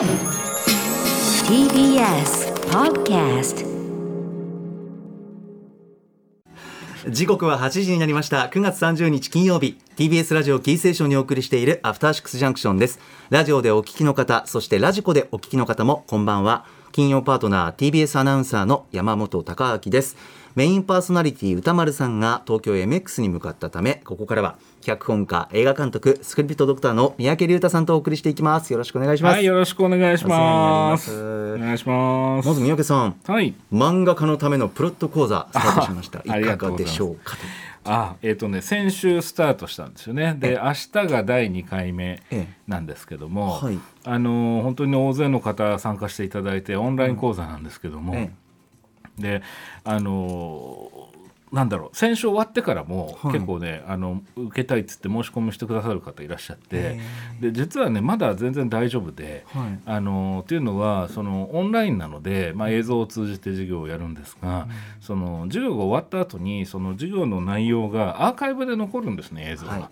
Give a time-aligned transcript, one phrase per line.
[0.00, 0.08] TBS
[2.70, 3.66] Podcast
[7.06, 8.48] 時刻は8時になりました。
[8.50, 9.76] 9月30日金曜日。
[9.96, 12.98] TBS ラジオキーセーションにお送りしているアフターシックスジャンクションです。
[13.28, 16.64] ラジオでお聞きの方そしてラジコでお聞きの方もこんばんは。
[16.92, 20.16] 金曜パートナー TBS アナウンサーの山本貴明です。
[20.56, 28.72] メインパーソナリティ歌丸さんが東京 MX に向かったためここからは脚本家映画監督スクリプトドクターの三宅龍太さんとお送りしていきます。
[28.72, 31.54] よろしくお願いします、はい、よろしくお願いします。
[31.54, 32.48] お願いします。
[32.48, 33.54] まず三宅さんはい。
[33.72, 36.20] 漫画家のためのプロット講座スタートしました。
[36.20, 36.42] い。
[36.42, 37.42] かがでしょうかと。
[37.84, 40.36] あ、えっ、とね、先週スタートしたんですよね。
[40.38, 42.48] で、明日が第2回目ええ。
[42.66, 43.78] なんですけども、はい。
[44.04, 48.30] あのー本当に大勢の方参加していただいてオンライン講座なんですけども、え
[49.18, 49.42] で、
[49.84, 51.20] あのー
[51.52, 53.32] なんだろう先週終わってからもはい。
[53.32, 57.00] 結構ね、あの受けたいっつって申し込みしてくださる方いらっしゃってへ
[57.40, 59.78] で実はねまだ全然大丈夫で、はい。
[59.84, 64.68] あのっていうのはそのオンラインなので、まあ、映像を通じて授業をやるんですが、
[65.00, 69.72] その授業が終わった後にその授業の内容がアーカイブで残るんですね映像が。
[69.72, 69.88] はい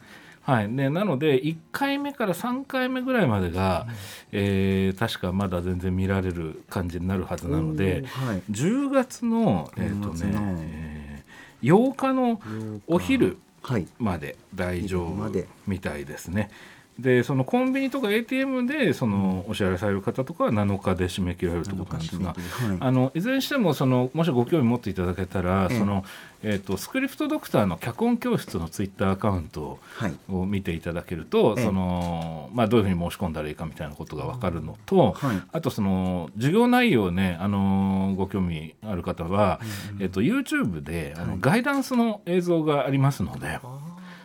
[0.51, 0.75] はい。
[0.77, 3.87] でなので1回目から3回目ぐらいまでが、
[4.33, 8.43] えー確かまだ全然見られる感じになるはずなのではい。
[8.51, 10.31] 10月の,、えーと10月の。
[10.31, 12.41] ねえー8日の
[12.87, 13.87] お昼はい。
[13.99, 15.47] まで大丈夫昼まで。
[15.67, 16.51] みたいですね。
[16.99, 22.79] でそのコンビニとか ATM でそのお支払いされる方とかは7日で締め切られるということなんですが7日締め切りはい。
[22.81, 25.79] あのいずれにしてもそのもしご興味持っていただけたら、ええ。
[25.79, 26.05] その
[26.41, 30.15] えー、とスクリプトドクターの脚本教室のツイッターアカウントはい。
[30.29, 31.65] を見ていただけると、ええ。
[31.65, 35.43] そのまあ、どういうふうに申し込んだらいいかみたいなことが分かるのと、はい。
[35.53, 39.61] あとその授業内容ね、あのご興味ある方は、
[40.01, 41.39] えっと、YouTube であの、はい。
[41.41, 43.61] ガイダンスの映像がありますので。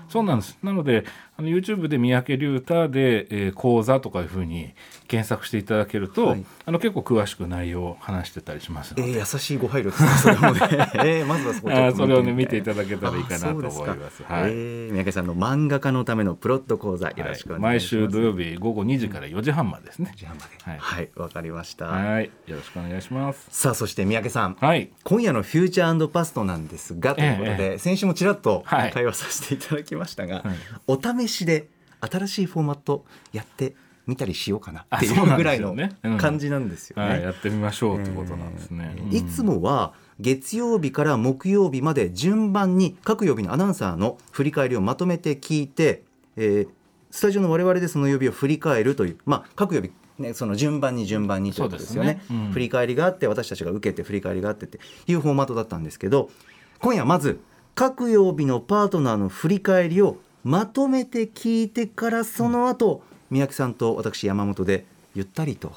[0.09, 0.59] そうなんです。
[0.61, 1.05] なので、
[1.35, 4.73] あの YouTube で三宅龍太で、えー講座とかいうふうに
[5.07, 6.45] 検索していただけると、はい。
[6.65, 10.59] あの結構詳しく内容を話してたりしますので、えー、優しいご配慮ですねそれもね、
[10.95, 14.23] えー、まずはそこちょっとあーそれをねみ見ていただけたらいいかなと思います。
[14.23, 14.51] はい。
[14.51, 20.13] えー、三宅さんの漫画家のためのプロット講座よろしくお願毎いします、週土曜日午後2時から4時半までですね。
[20.15, 20.71] 時半まで。
[20.71, 20.79] はい。
[20.79, 23.47] はいわ、かりました、はい、よろしくお願いします。
[23.49, 24.57] さあそして三宅さん。
[24.59, 24.89] はい。
[25.03, 28.91] 今夜のフューチャーパストなんですがということで、え先週もちらっとはい。
[28.91, 30.43] 会話させていただきましたが、はい。
[30.87, 30.97] お
[31.27, 31.67] 試しで
[32.01, 33.75] 新しいフォーマットやって
[34.05, 35.75] みたりしようかなっていうぐらいの
[36.17, 37.09] 感じなんですよね。
[37.09, 38.95] はい、やってみましょうってことなんですね。
[38.97, 39.15] うん。
[39.15, 46.03] いつもは月曜日から木曜日まで順番に各曜日のアナウンサーの振り返りをまとめて聞いて、
[46.35, 46.67] えー
[47.13, 52.15] スタジオの我々でその曜日を振り返るという、まあ、各曜日、ね、その順番に順番にということですよね。
[52.15, 52.21] ね。
[52.31, 52.51] うん。
[52.51, 56.31] 振り返りがあって私たちが受けて振り返りがあってっていうフォーマットだったんですけど
[56.79, 57.39] 今夜まず
[57.75, 65.73] 各曜日のパートナーの振り返りをまとめて聞いてからその後、三宅さんと私山本でゆったりと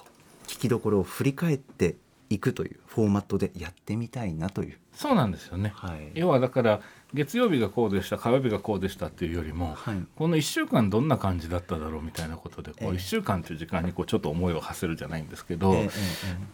[0.49, 1.95] 聞きどころを振り返って
[2.31, 4.79] いくというフォーマットでやってみたいなという。
[4.97, 5.73] そうなんですよね。
[5.77, 6.11] はい。
[6.15, 6.81] 要はだから
[7.13, 9.97] 月曜日がこうでした火曜日がこうでしたっていうよりも、はい。
[10.17, 12.91] この1週間どんな感じだっただろうみたいなことでこうええ。
[12.93, 15.89] 1週間という時間にこうちょっと思いを馳せるじゃないんですけど、えええ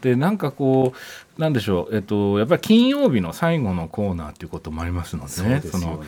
[0.02, 0.92] でなんかこ
[1.38, 5.48] うなんでしょう、えっと、やっぱり金曜日の最後のコーナーっていうこともありますのでね。
[5.48, 5.60] でね。
[5.60, 6.02] その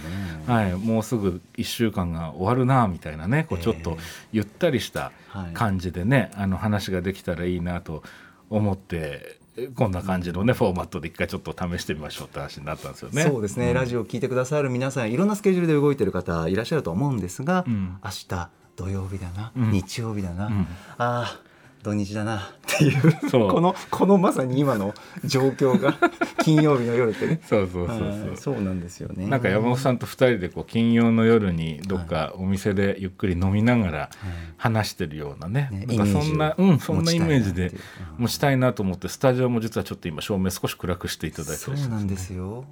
[0.47, 3.97] はい、もうすぐ1週間が終わるなみたいなねこうちょっと
[4.33, 5.53] ゆったりしたはい。
[5.53, 8.03] 感じでね、あの話ができたらいいなと
[8.51, 9.39] 思って
[9.75, 13.23] こんな感じのねフォーマットで一回ちょっと試してみましょうって話になったんですよね。
[13.23, 13.75] そうですね、ん。
[13.75, 17.99] ラジオを聞いてくださる皆さんいろんなスケジュールで動いてる方いらっしゃると思うんですが、うん。
[18.05, 19.71] 明日土曜日だな、うん。
[19.71, 20.67] 日曜日だな、ん。
[20.99, 21.44] あー
[21.85, 22.43] 土日だなっ
[22.79, 25.95] ていうこのこのまさに今の状況が
[26.43, 27.41] 金曜日の夜ってね。
[27.45, 28.09] そうそうそうそう。
[28.09, 28.37] はい。
[28.37, 29.27] そうなんですよね。
[29.27, 34.11] なんか山本さんと2人でこう金曜の夜にどっかお店でゆっくり飲みながら
[34.57, 37.73] 話してるようなね、ねなんかそんな、うん、そんなイメージで
[38.17, 41.57] 持ちたいなと思ってスタジオも実はちょっと今照明少し暗くしていただいて。
[41.57, 42.65] そうなんですよ。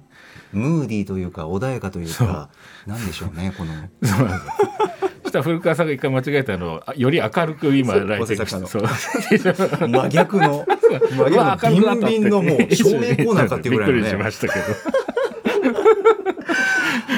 [0.53, 2.49] ムーディーというか穏やかというか
[2.87, 3.73] なんでしょうねこの
[5.33, 8.87] たら古川さんが一回間違えたのをあより明るく今そうライティングしそう
[9.89, 10.65] 真逆の。
[11.11, 14.65] 真逆のビンビンのもう照明コーナーかっていうぐらいのびっくりしねましたけど。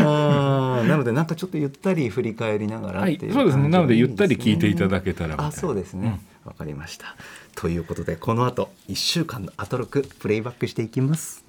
[0.07, 3.67] あーなのでなんかちょっとゆったり振り返りながらはいっていうそうですね。
[3.69, 6.19] なのでゆったり聞いていただだけたらあそうですね。
[6.43, 7.15] わ、かりました。
[7.55, 11.43] ということでこの後1週間のアトロクプレイバックしていきます。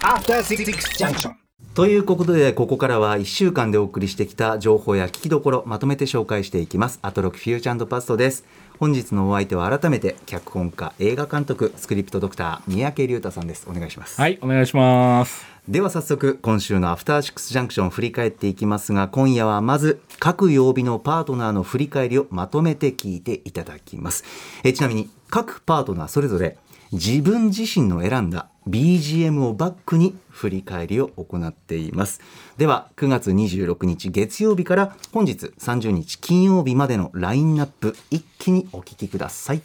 [0.00, 0.64] After Six
[0.96, 1.43] Junction.
[1.74, 7.00] ということでここからは1週間でお送りしてきた情報や聞きどころまとめて紹介していきます。
[7.02, 8.44] アトロクフューチャーパストです。
[8.78, 13.66] 本日のお相手は改めて脚本家映画監督スクリプトドクター三宅龍太さんです。
[13.68, 14.20] お願いします。
[14.20, 15.44] はいお願いします。
[15.68, 24.22] では早速今週のアフターシックスジャンクション振り返っていきますが今夜はまず各曜日のパートナーの振り返りをまとめて聞いていただきます。
[24.62, 26.56] えちなみに各パートナーそれぞれ
[26.94, 32.20] 自分自身の選んだ BGM をバックに振り返りを行っています。
[32.56, 39.62] では9月26日月曜日から本日30日金曜日までのラインナップ一気にお聞きください。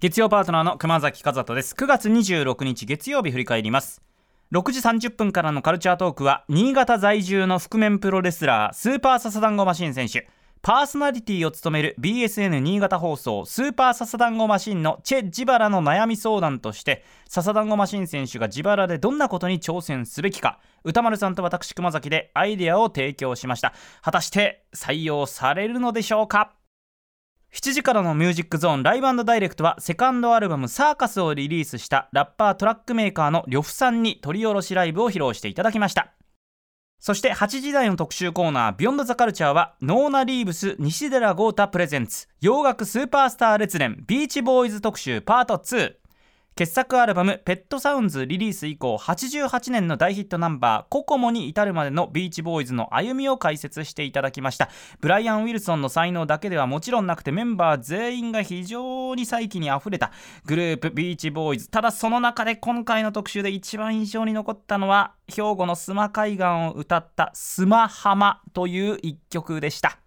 [0.00, 1.74] 月曜パートナーの熊崎和人です。
[1.74, 4.02] 9月26日月曜日振り返ります。
[4.52, 10.28] 6時30分からのカルチャートークは新潟在住の覆面プロレスラースーパーササダンゴマシン選手。
[10.62, 23.72] パーソナリティを務める BSN 新潟放送スーパーササダンゴマシンのチェ・ジバラの悩み相談としてササダンゴマシン選手が自腹でどんなことに挑戦すべきか歌丸さんと私熊崎でアイデアを提供しました。
[24.02, 26.52] 果たして採用されるのでしょうか
[27.54, 36.12] ？7時からのミュージックゾーンライブダイレクトはセカンドアルバム Circus をリリースしたラッパートラックメーカーの Ryohu さんに撮り下ろしライブを披露していただきました。
[37.00, 45.94] そして8時台の特集コーナー「ビヨンドザカルチャーはノーナ・リーブス西寺郷太プレゼンツ洋楽スーパースター列伝ビーチボーイズ特集パート2
[46.60, 54.68] 傑作アルバム「ペットサウンズ」リリース以降88年の大ヒットナンバー「ココモ」に至るまでのビーチボーイズの歩みを解説していただきました。
[55.00, 60.12] ブライアン・ウィルソンの才能だけではもちろんなくてメンバー全員が非常に再起にあふれた
[60.44, 69.99] グループビーチボーイズただその中で今回の特集で一番印象に残ったのは兵庫の須磨海岸を歌った「須磨浜」という一曲でした。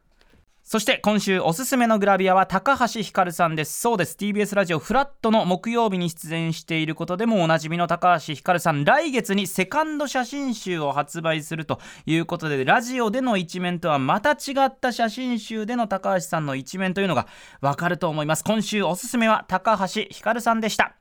[0.73, 3.79] そして今週おすすめのグラビアは高橋ひかるさんです。
[3.79, 4.17] そうです。
[4.19, 8.83] TBS ラジオフラットの木曜日に出演していることでもおなじみの高橋ひかるさん。
[8.83, 17.27] 来月にセカンド写真集を発売するということでラジオでの一面とはまた違った写真集での高橋さんの一面というのが
[17.61, 18.43] わかると思います。
[18.43, 20.95] 今週おすすめは高橋ひかるさんでした。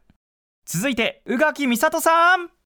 [0.67, 2.62] 続いて宇垣美里さん。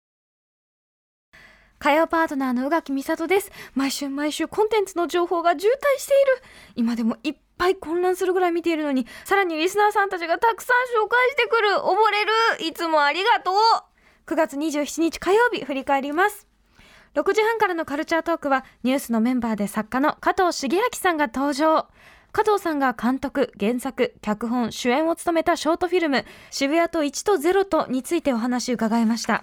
[1.79, 3.53] 火曜パートナーの宇垣美里です。
[3.75, 6.43] 毎週毎週コンテンツの情報が渋滞している。
[6.75, 11.69] 今でもいっぱい混乱するぐらい見ているのにさらにリスナーさんたちがたくさん紹介してくる。
[11.77, 12.69] 溺れる。
[12.69, 13.55] いつもありがとう。
[14.27, 16.47] 9月27日火曜日振り返ります。
[17.15, 21.89] 6時半からのカルチャートークはニュースのメンバーで作家の加藤茂明さんが登場。
[22.33, 29.43] 加藤さんが監督、原作、脚本、主演を務めたショートフィルム渋谷と1と0とについてお話伺いました。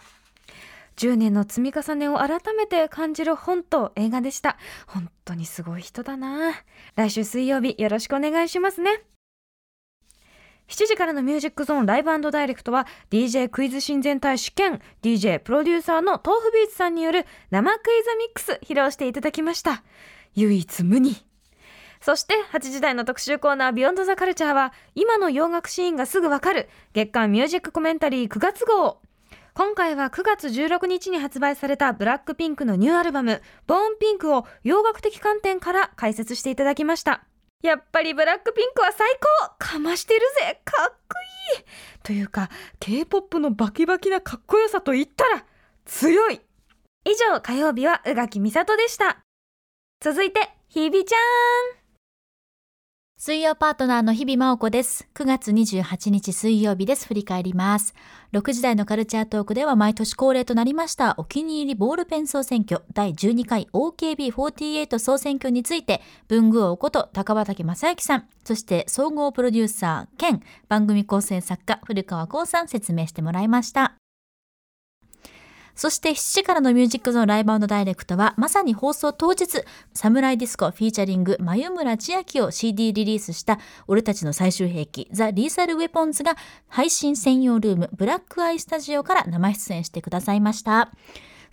[0.97, 4.57] 10年の積み重ねを改めて感じる本と映画でした。
[4.87, 6.53] 本当にすごい人だな。
[6.95, 9.03] 来週水曜日よろしくお願いしますね。
[10.69, 19.83] 7時からのミュージックゾーンライブダイレクトは DJ クイズ親善大使兼 DJ プロデューサーの豆腐ビーツさんによる生クイズミックス披露していただきました。
[20.35, 21.15] 唯一無二。
[22.01, 28.99] そして8時台の特集コーナービヨンドザカルチャーは今の洋楽シーンがすぐわかる月間ミュージックコメンタリー9月号。
[29.55, 37.23] 今回は9月16日に発売されたブラックピンクのニューアルバム、ボーンピンクを洋楽的観点から解説していただきました。
[37.61, 39.07] やっぱりブラックピンクは最
[39.47, 41.15] 高かましてるぜかっこ
[41.57, 41.65] いい
[42.01, 45.45] というか、K-POP のバキバキなかっこよさと言ったら、
[45.85, 46.41] 強い
[47.05, 49.19] 以上、火曜日は宇垣美里でした。
[50.01, 51.19] 続いて、ひびちゃん
[53.25, 55.07] 水曜パートナーの日々真央子です。
[55.13, 57.07] 9月28日水曜日です。
[57.07, 57.93] 振り返ります。
[58.33, 74.02] 6時台のカルチャートークでは毎年恒例となりましたお気に入りボールペン総選挙第12回 OKB48 総選挙について文具王こと高畑正幸さん、そして総合プロデューサー兼番組構成作家古川耕さん説明してもらいました。
[75.75, 79.63] そして7時からのミュージックゾーンライブダイレクトは、まさに放送当日、
[79.93, 86.35] サムライディスコ featuring、眉村千秋を CD リリースした、俺たちの最終兵器、ザ・リーサル・ウェポンズが、
[86.67, 90.91] 配信専用ルーム、ブラックアイスタジオから生出演してくださいました。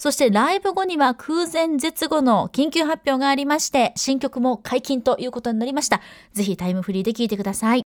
[0.00, 6.00] そしてライブ後には空前絶後の緊急発表がありまして、新曲も解禁ということになりました。
[6.32, 7.82] ぜひタイムフリーで聴いてください。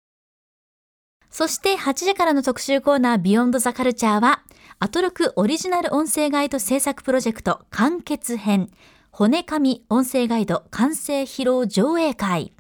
[1.28, 4.44] そして8時からの特集コーナービヨンドザカルチャーは、
[4.80, 8.70] アトロクオリジナル音声ガイド制作プロジェクト完結編
[9.10, 12.52] 骨紙音声ガイド完成披露上映会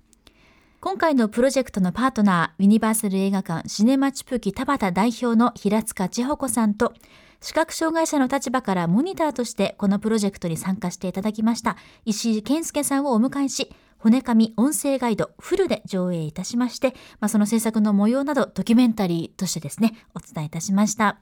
[0.80, 6.94] 今回のプロジェクトのパートナーユニバーサル映画館シネマチュプキ田畑代表の平塚千穂子さんと
[7.40, 21.18] 視覚障害者の立場からモニターとしてこのプロジェクトに参加していただきました石井健介さんをお迎えし骨紙音声ガイドフルで上映いたしまして、まあ、その制作の模様などドキュメンタリーとしてですねお伝えいたしました。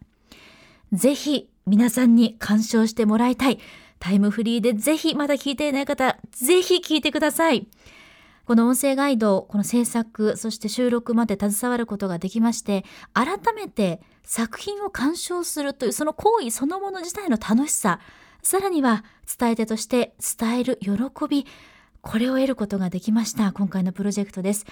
[0.93, 3.59] ぜひ皆さんに鑑賞してもらいたい。
[3.99, 7.69] タイムフリーでぜひまだ聞いていない方、ぜひ聞いてください。
[8.45, 12.85] この音声ガイド、この制作、そして収録まで携わることができまして、
[13.15, 18.01] 改めて作品を鑑賞するというその行為そのもの自体の楽しさ、
[18.43, 19.05] さらには
[19.39, 20.93] 伝え手として伝える喜
[21.31, 21.47] び、
[22.03, 23.53] これを得ることができました。
[23.53, 24.67] 今回のプロジェクトです。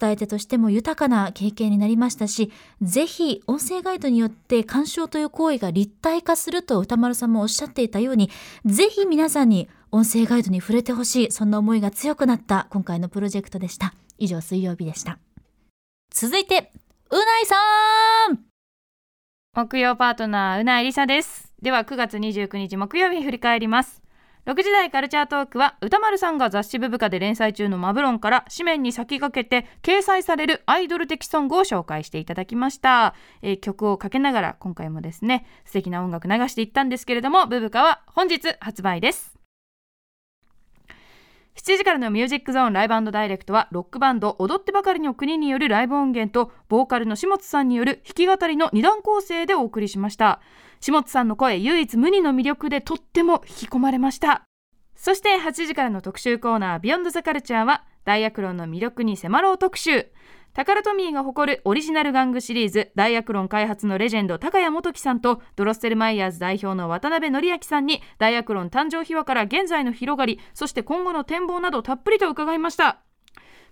[0.00, 8.30] 伝え手としても豊かな経験になりましたし、ぜひ音声ガイドによって鑑賞という行為が立体化すると歌丸さんもおっしゃっていたように、
[8.64, 13.92] ぜひ皆さんに音声ガイドに触れてほしい、そんな思いが強くなった今回のプロジェクトでした。
[14.18, 15.18] 以上、水曜日でした。
[16.14, 16.72] 続いて、
[17.10, 17.56] うないさ
[18.32, 18.38] ん
[19.52, 24.00] 木曜パートナーうないりさですでは9月29日木曜日振り返ります
[24.46, 39.40] 6時台カルチャートークは歌丸さんが雑誌ブブカで連載中のマブロンから紙面に先駆けて掲載されるアイドル的ソングを紹介していただきました、えー曲をかけながら今回もですね素敵な音楽流していったんですけれどもブブカは本日発売です。
[41.56, 50.40] 7時からのミュージックゾーンライブダイレクトはロックバンド踊ってばかりの国によるライブ音源とボーカルの下津さんによる弾き語りの2段構成でお送りしました。
[50.80, 54.42] 下津さんの声唯一無二の魅力でとっても引き込まれました。
[54.96, 60.10] そして8時からの特集コーナービヨンドザカルチャーはダイアクロンの魅力に迫ろう特集。
[60.52, 73.00] タカラトミーが誇るオリジナル玩具シリーズダイアクロン開発のレジェンド高谷元樹さんとドロッセルマイヤーズ代表の渡辺則明さんにダイアクロン誕生秘話から現在の広がりそして今後の展望などたっぷりと伺いました。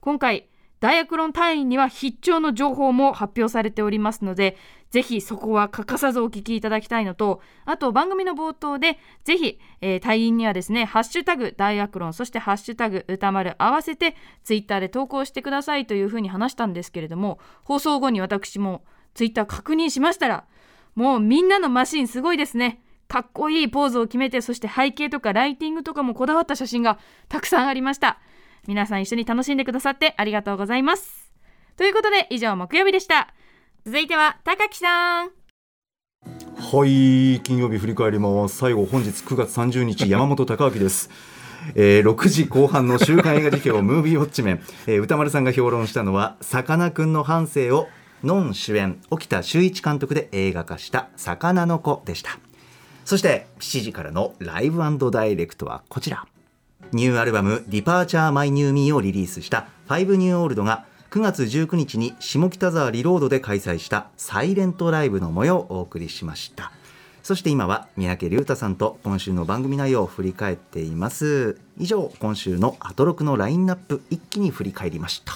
[0.01, 0.49] 今回
[0.81, 4.57] ダイアクロン隊員には必聴の情報も発表されておりますので
[4.91, 20.45] ぜひそこは欠かさずお聞きいただきたいのとあと番組の冒頭でぜひ、えー隊員にはですね「ハッシュタグダイアクロン」そして「ハッシュタグ歌丸」合わせてツイッターで投稿してくださいというふうに話したんですけれども放送後に私もツイッター確認しましたら
[20.95, 22.83] もうみんなのマシンすごいですね。
[23.09, 28.19] かっこいいポーズを決めてそして背景とかライティングとかもこだわった写真がたくさんありました。
[28.69, 31.33] 皆さん一緒に楽しんでくださってありがとうございます。
[31.79, 33.33] ということで以上木曜日でした。
[33.87, 35.31] 続いては高木さん。
[36.55, 41.09] はい金曜日振り返ります最後本日9月30日 山本貴明です。
[41.77, 47.89] えー6時後半の週刊映画辞表 ムービーウォッチメン、えー歌丸さんが評論したのはさかなクンの半生を
[48.23, 52.39] ノン主演沖田修一監督で映画化した魚の子でした。
[53.07, 56.27] そして7時からの Live Direct はこちら
[56.93, 66.73] ニューアルバム「Departure My New Me」をリリースした「ファイブ・ニュー・オールド」が9月19日に下北沢 reload で開催したサイレントライブの模様をお送りしました。
[67.23, 71.59] そして今は三宅隆太さんと今週の番組内容を振り返っています。
[71.79, 75.33] 以上今週のアトロクのラインナップ一気に振り返りました。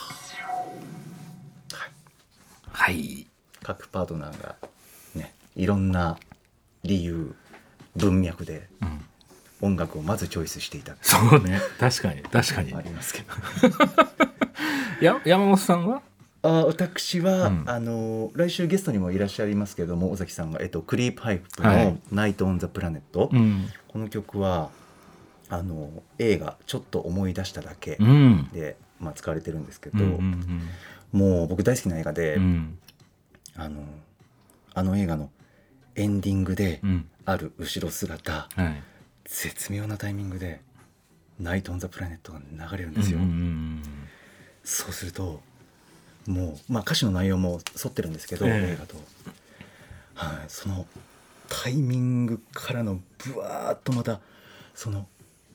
[2.70, 3.26] はい。
[3.62, 4.56] 各パートナーが
[5.14, 6.18] ねいろんな
[6.82, 7.34] 理由
[7.94, 8.68] 文脈で
[9.62, 10.96] 音楽をまずチョイスしていた。
[11.00, 11.60] そうね。
[11.78, 12.20] 確かに。
[12.22, 12.74] 確かに。
[12.74, 13.26] ありますけど。
[15.00, 16.02] や山本さんは？
[16.42, 17.64] あ私は、うん。
[17.66, 23.68] あの来週ゲストにもいらっしゃいますけども尾崎さんが、えっと、クリープハイプのはい「ナイト・オン・ザ・プラネット」ん。
[23.88, 24.70] この曲は
[25.48, 28.48] あの映画「ちょっと思い出しただけうん。
[28.52, 30.68] で」まあ、使われてるんですけど、うんうん
[31.12, 32.78] もう僕大好きな映画で、うんうん。
[33.54, 33.84] あの
[34.74, 35.30] あの映画の
[35.94, 37.08] エンディングでうん。
[37.24, 38.82] ある後ろ姿、はい
[39.32, 40.60] 絶妙なタイミングで
[41.40, 43.18] 「ナイト・オン・ザ・プラネット」が流れるんですよ。
[44.62, 45.42] そうすると
[46.26, 48.72] もう、まあ、歌詞の内容も沿ってるんですけど、ええ。
[48.74, 48.96] 映画と、
[50.14, 50.86] はい、その
[51.48, 54.20] タイミングからのブワーッとまた
[54.74, 55.08] その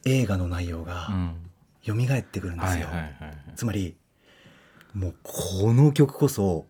[0.06, 1.36] 映画の内容うがん。
[1.84, 2.88] 蘇ってくるんですよ。
[3.56, 3.96] つまり
[4.94, 6.66] もうこの曲こそ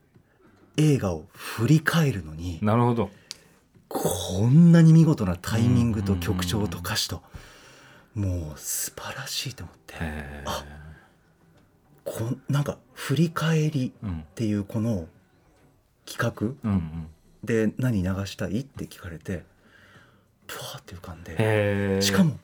[0.76, 3.10] 映画を振り返るのになるほど
[3.88, 7.22] こんなに見事なタイミングと曲調と歌詞と
[8.16, 9.96] もう素晴らしいと思って
[10.46, 10.66] あ
[12.04, 15.08] こんなんか振り返りうんっていうこの
[16.06, 16.72] 企画
[17.44, 19.44] で何流したいって聞かれて
[20.48, 22.38] プワーって浮かんでしかも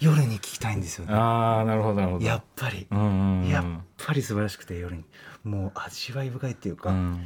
[0.00, 1.14] 夜に聞きたいんですよね。
[1.14, 2.24] ああなるほどなるほど。
[2.24, 2.86] やっぱり。
[2.90, 3.48] うんうんうん。
[3.48, 3.64] やっ
[3.96, 5.04] ぱり素晴らしくて夜に。
[5.44, 7.20] もう味わい深いっていうか、うん。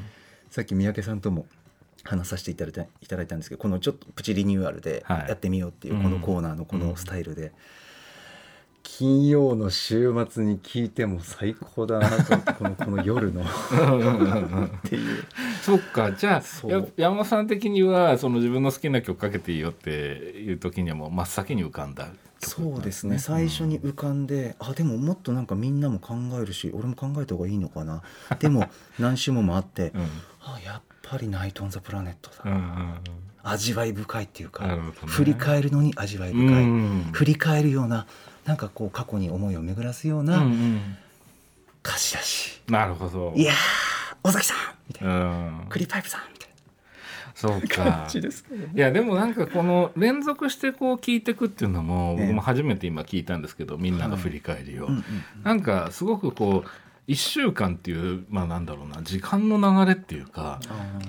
[0.50, 1.46] さっき三宅さんとも
[2.04, 5.28] 話させていただいたいただいたんですけどこのちょっとプチリニューアルではい。
[5.28, 6.02] やってみようっていううん。
[6.02, 7.52] このコーナーのこのスタイルで、
[8.82, 13.42] 金曜の週末に聞いても最高だなと このこの夜の。
[13.42, 13.44] っ
[14.82, 15.24] ていう
[15.62, 16.12] そっか。
[16.12, 22.08] じゃあ山本さん的にはその自分の好きな曲かけていいよっていう時にはもう真っ先に浮かんだ
[22.40, 23.18] 曲そうですね。
[23.18, 28.02] 最初に浮かんで、あでももっとなんかみんなも考えるし俺も考えた方がいいのかな。
[28.38, 30.00] でも 何週も回って、うん。
[30.40, 32.94] あやっぱり「ナイト・オン・ザ・プラネットだ」うんうんうん。
[33.44, 34.78] 味わい深いっていうか、ね。
[35.06, 38.06] 振り返るのに味わい深い、うん振り返るような
[38.44, 40.96] なんかこう過去に思いを巡らすよううんうなん。
[41.84, 43.32] 歌詞だし、なるほど。
[43.36, 44.56] いやー尾崎さん
[44.88, 45.16] みたいな、う
[45.64, 45.66] ん。
[45.68, 46.48] クリパイプさんみたい
[47.34, 47.66] そうなか。
[47.68, 48.72] 感じですけどね。
[48.74, 55.04] いやでもなんかこの連続してこう聞いてくっていうのもええ僕も初めて今聞いたんですけどみんなの振り返りを、うんうん。
[55.44, 56.70] なんかすごくこう
[57.08, 60.60] 1週間っていうまあなんだろうな時間の流れっていうか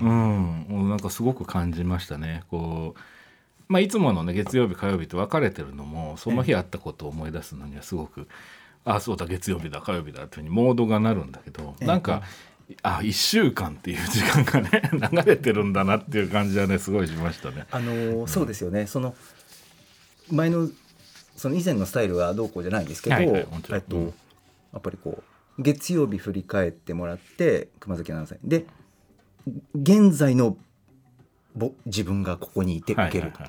[0.01, 2.43] うんもうなんかすごく感じましたね。
[2.49, 2.99] こう
[3.67, 8.27] まあいつものね月曜日火曜日と分かれてるのもその日あったことを思い出すのにはすごく
[8.85, 11.87] ああそうだ月曜日だ火曜日だっていうふうにモードがなるんだけどええ。
[11.87, 12.23] なんか
[12.83, 17.65] あ1週間っていう時間がね 流れてるんだなっていう感じはねすごいしましたね。
[17.71, 18.87] あのーそうですよね。
[18.87, 19.15] その
[20.31, 20.69] 前の
[21.35, 23.41] その以前のスタイルはどうこうじゃないんですけど、え
[23.77, 24.05] っとうん。
[24.05, 28.49] やっぱりこう月曜日振り返ってもらって熊崎アナウンサーに。
[28.49, 28.65] で
[29.73, 30.57] 現在の
[31.55, 33.39] ぼ自分がここにいて受けると。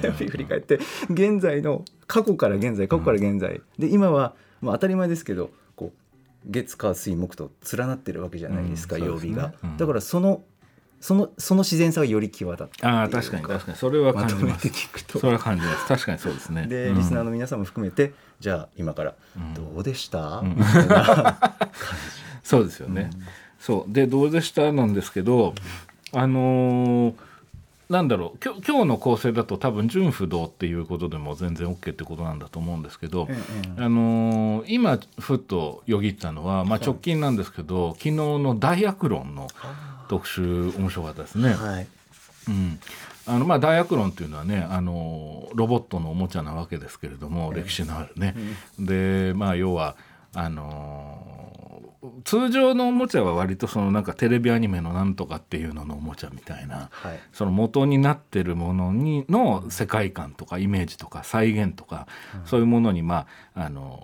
[0.00, 0.78] 火曜日振り返って
[1.10, 10.42] 現在の過去から現在過去から現在、で今は、まあ、当たり前ですけどこう月火水木と連なってるわけじゃないですか、うん曜日が、だからその
[11.02, 13.76] そのその自然さがより際立ってああ確かに確かに。
[13.76, 14.68] それは感じます。
[15.18, 15.86] それは感じます。
[15.88, 16.66] 確かにそうですね。
[16.68, 16.96] で、うん。
[16.96, 19.54] リスナーの皆さんも含めてじゃあ今からうん。
[19.54, 20.54] どうでした、ん。
[20.56, 21.56] みたいな
[22.44, 23.10] そうですよね。
[23.58, 23.92] そう。
[23.92, 25.54] でどうでしたなんですけど、
[26.12, 27.14] あのー
[27.88, 28.38] なんだろう。
[28.42, 33.36] 今日今日の構成だと多分純不動っていうことでも全然 OK ってことなんだと思うんですけど、え
[33.78, 39.48] えあのー今ふっとよぎったのは、まあ、直近なんですけど、昨日の大悪論の
[40.12, 40.42] 特集
[40.76, 41.54] 面白かったですね。
[41.54, 41.86] はい。
[42.48, 42.78] うん。
[43.24, 48.34] あのまあ、大悪論っていうのはねあのロボットのおもちゃなわけですけれども、歴史のあるね。
[48.78, 49.96] でまあ要は
[50.34, 57.20] あの通常のおもちゃは割とそのなんかテレビアニメのなんとかっていうののおもちゃみたいな、はい。
[57.32, 62.06] その元になってるものにの世界観とかイメージとか再現とか、
[62.44, 64.02] そういうものにまああの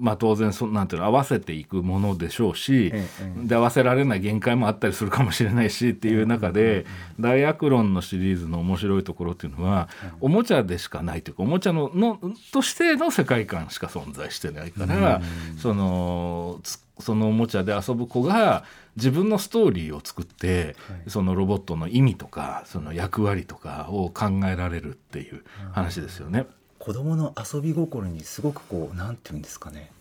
[0.00, 6.86] まあ当然そなんていうの合わせていくものでしょうし、ええで合わせられない限界もあったりするかもしれないしっていう中で
[7.20, 9.88] 「大悪論」のシリーズの面白いところっていうのは
[10.20, 12.18] おもちゃでしかないというかおもちゃのの
[12.52, 15.20] としての世界観しか存在してないから
[15.58, 18.64] そのつそのおもちゃで遊ぶ子が
[18.96, 20.76] 自分のストーリーを作って
[21.06, 26.46] そのロボットの意味とかその役割とかを考えられるっていう話ですよね。
[26.80, 29.92] 子供の遊び心にすごくこうなんていうんですかね。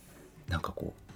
[0.48, 1.12] なんかこう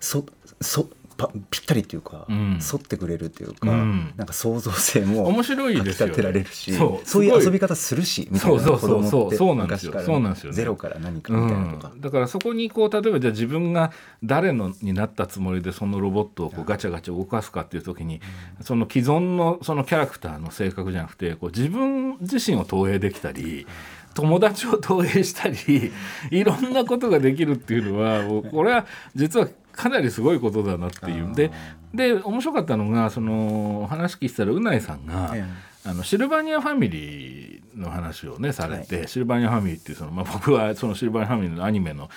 [0.00, 0.24] そ
[0.60, 2.52] そパぴったりっていうか、うん。
[2.54, 4.14] 沿ってくれるっていうか、うん。
[4.16, 6.14] なんか創造性も面白いですよね。
[6.14, 10.56] てられるしそうそういう遊び方するしみたいなそうそうそう子供って昔からそうなんですよね。
[10.56, 13.92] ゼロから何かみたいなとか、うん、だからそこにこう例えばじゃあ自分が
[14.24, 18.22] 誰のになったつもりでそのロボットをこうガチャガチャ動かすかっていう時に、
[18.62, 23.66] その既存のそのキャラクターの性格じゃなくてこう自分自身を投影できたり。
[24.14, 25.92] 友達を投影したり
[26.30, 31.28] いろんなことができるっていうのはこれは実はかなりすごいことだなっていう。
[31.28, 31.50] んで
[31.94, 35.44] で面白かったのがその話聞いてたらうないさんが、え
[35.84, 42.08] あのシルバニアファミリーの話をねされて、シルバニアファミリーっていうその、まあ、僕はそのシルバニアファミリーのアニメの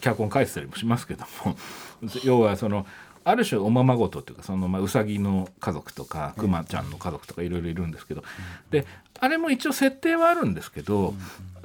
[0.00, 1.54] 脚本書いてたりもしますけども
[2.24, 2.86] 要はその
[3.24, 8.22] ある種おままごとっていうかそのまあうさぎの家族とかくまちゃんの家族とかいろいろいるんですけど。
[8.70, 8.86] で
[9.20, 11.14] あれも一応設定はあるんですけど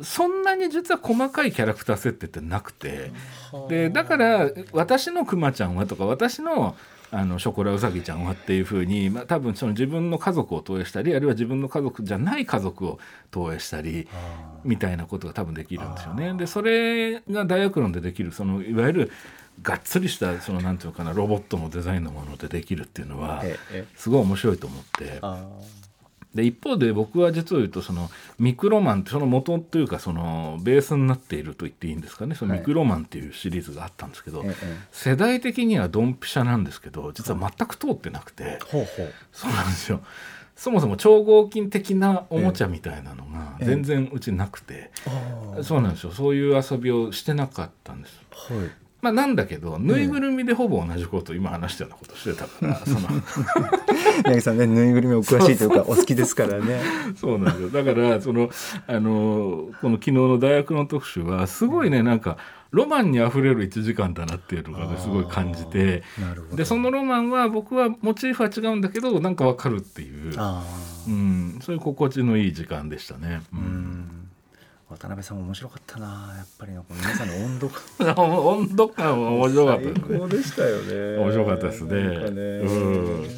[0.01, 3.11] そんなに実は細かいキャラクター設定ってなくて。
[3.67, 6.75] でだから私のくまちゃんはとか私の
[7.11, 12.99] あのショコラウサギちゃんはっていうふうに、まあ、多分その自分の家族を投影したりあるいは自分の家族じゃない家族を
[13.31, 14.07] 投影したり
[14.63, 16.33] みたいなことが多分できるんですよね。
[16.35, 19.11] でそれが大学論でできるそのいわゆる
[19.61, 25.19] がっつりしたそのなんていうのかなロボットのデザインのものでできるっていうのはええすごい面白いと思って。
[25.21, 25.47] あ
[26.33, 32.35] で一方で僕は実を言うとそのミクロマンってその元というかそのベースになっていると言っていいんですかね。
[32.35, 38.59] そのミクロマンっていうシリーズがあったんですけど、ええ世代的にはドンピシャなんですけど実は全く通ってなくて、
[39.31, 40.01] そうなんですよ。
[40.55, 43.65] そもそも超合金的なおもちゃみたいなのがええ。
[43.65, 46.11] 全然うちなくて、あそうなんですよ。
[46.11, 48.21] そういう遊びをしてなかったんです。
[49.01, 53.07] まあ、なんだけどぬいぐるみでほぼ同じことを今話したようなことしてたからその。
[54.25, 56.81] 八木さんねぬいぐるみお詳しいというかお好きですからね。
[57.15, 57.83] そうなんですよ。
[57.83, 58.49] だからその
[58.87, 62.37] あのこの昨日の大学の特集はすごいねなんか
[62.71, 66.03] ロマンにあふれる1時間だなっていうのがねすごい感じて
[66.53, 70.63] でそのロマンは僕はモチーフは違うんだけどなんかわかるっていう、あ
[71.07, 73.41] うん、そういう心地のいい時間でしたね。
[73.53, 74.18] うん
[74.89, 78.15] 渡辺さんも面白かったなやっぱりの皆さんの温度感。
[78.17, 79.83] 温度感は面白かった。
[79.83, 81.17] 最高でしたよね。
[81.17, 81.93] 面白かったですね。
[81.93, 82.41] ね。
[82.65, 83.29] うん。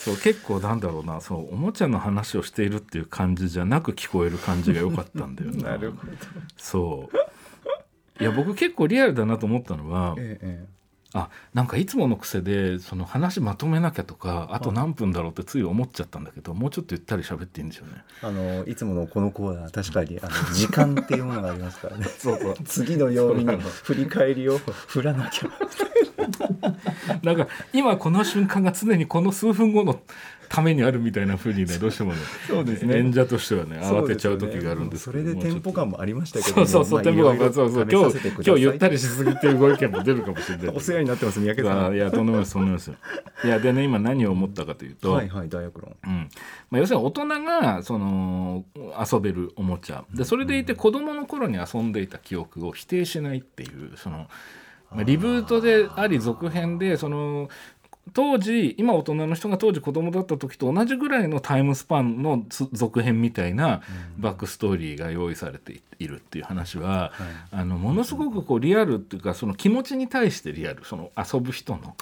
[0.00, 5.70] そう結構なんだろうなそうおもちゃの話をしているっていう感じじゃなく聞こえる感じが良かったんだよな。
[5.76, 6.12] なるほど。
[6.56, 8.22] そう。
[8.22, 10.79] いや僕結構リアルだなと思ったのはえええ
[11.12, 14.60] あなんかいつもの癖でその話まとめなきゃとかあ。
[14.60, 17.92] と何分だろうってつい思っちゃったんだけどもうちょっとゆったり喋っていいんですよね。
[18.22, 22.04] えあのいつものこのコーナー確かにあの時間っていうものがありますからね。
[22.18, 22.54] そうそう。
[22.64, 25.50] 次の曜日の振り返りを振らなきゃ。
[27.24, 30.00] なんか今この瞬間が常にこの数分後の
[30.50, 32.98] ためにあるみたいな風にね どうしてもねそうですね。
[32.98, 40.68] 演者としてはね慌てちゃう時があるんですそれでテンポ感もありましたけそどうそうそう、テンポが、そうそう、今日、今日ゆったりししすぎてるご意見も出るかもしれない。
[40.74, 41.86] お世話になってます三宅さん。
[41.86, 42.92] あいや、とんでもないです、とんでもないです。
[43.44, 45.12] いや、でね、今何を思ったかというと。
[45.12, 46.28] はいはい大学論うん。
[46.70, 50.04] まあ、要するに大人がその遊べるおもちゃ。
[50.14, 54.28] でそれでいて子供の頃に遊んでいた記憶を否定しないっていうその、
[54.90, 57.48] まあ、リブートであり続編でその
[58.12, 63.82] 当時今大人の人が当時子供だった時と同じぐらいのタイムスパンのつ続編みたいな
[64.18, 67.12] バックストーリーが用意されているっていう話は、
[67.50, 71.96] あのものすごくこうリアルっていうかその気持ちに対してリアルその遊ぶ人の。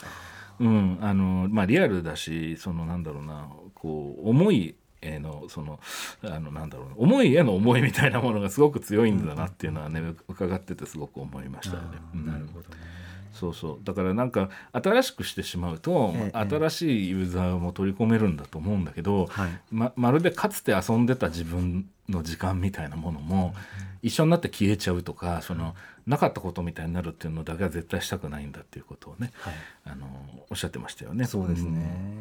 [0.60, 5.78] うんあのまあ、リアルだしそのなんだろうなこう思いへのその
[6.24, 11.98] あのなんだろうな思いへの思いみたいなものがすごく強いんだなっていうのはね、伺っててすごく思いましたよね。
[12.14, 12.26] うん。
[12.26, 12.97] なるほどね
[13.38, 13.84] そうそう。
[13.84, 19.50] だからなんか新しくしてしまうと、ええ新しいユーザーも取り込めるんだと思うんだけど、はい。
[19.70, 23.54] ままるでかつて遊んでた自分の時間みたいなものも
[24.02, 29.54] 一緒になって消えちゃうとかそのなかったことみたいになるっていうのだけは絶対したくないんだっていうことをね、はい。
[29.84, 30.06] あの
[30.50, 31.24] おっしゃってましたよね。
[31.24, 31.70] そうですね。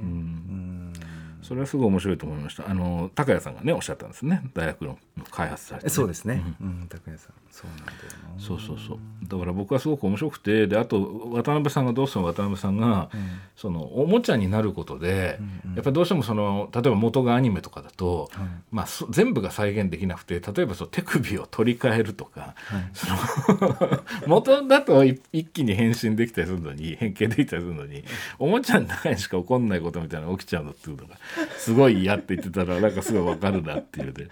[0.04, 0.10] うん。
[0.10, 0.94] うん。
[1.42, 2.70] それはすごい面白いと思いました。
[2.70, 4.44] あの高谷さんがねおっしゃったんですね。
[4.54, 5.00] 大学の
[5.32, 6.44] 開発されて、そうですね。
[6.62, 6.88] うん。
[6.90, 7.98] 拓也さんそうなんだよ
[8.36, 8.40] な。
[8.40, 9.00] そうそうそう。
[9.24, 13.10] だから僕はすごく面白くてであと渡辺さんがどうしても渡辺さんが、
[13.56, 15.40] そのおもちゃになることで、
[15.74, 18.30] やっぱりどうしてもその例えば元がアニメとかだと、
[18.70, 22.54] まあ、そ全部が再現できなくて例えばその手首を取り替えるとか、
[22.94, 28.04] その 元だとい一気に変身できたりするのに変形できたりするのに
[28.38, 31.16] おもちゃの中にしか起こんないことみたいなのが起きちゃうのっていうのが
[31.58, 34.30] すごい嫌って言ってたらなんかすごいわかるなっていうね、うん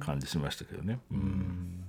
[0.00, 0.98] 感じしましたけどね。
[1.10, 1.84] うん。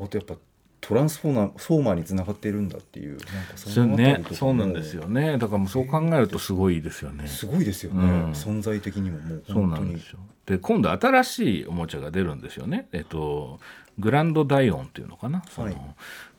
[0.00, 0.34] あとやっぱ
[0.80, 4.24] トランスフォーマーフォーマーにつながっているんだっていうなんかそうね。
[4.32, 5.36] そうなんですよね。
[5.38, 7.26] だからもうそう考えるとすごいですよね。
[7.26, 8.30] すごいですよね、うん。
[8.32, 9.90] 存在的にももうそう本当に。
[9.90, 10.18] なんですよ。
[10.46, 12.88] で今度新しいおもちゃが出るんですよね。
[12.92, 13.60] えっと
[13.98, 15.76] グランドダイオンっていうのかな、そのはい。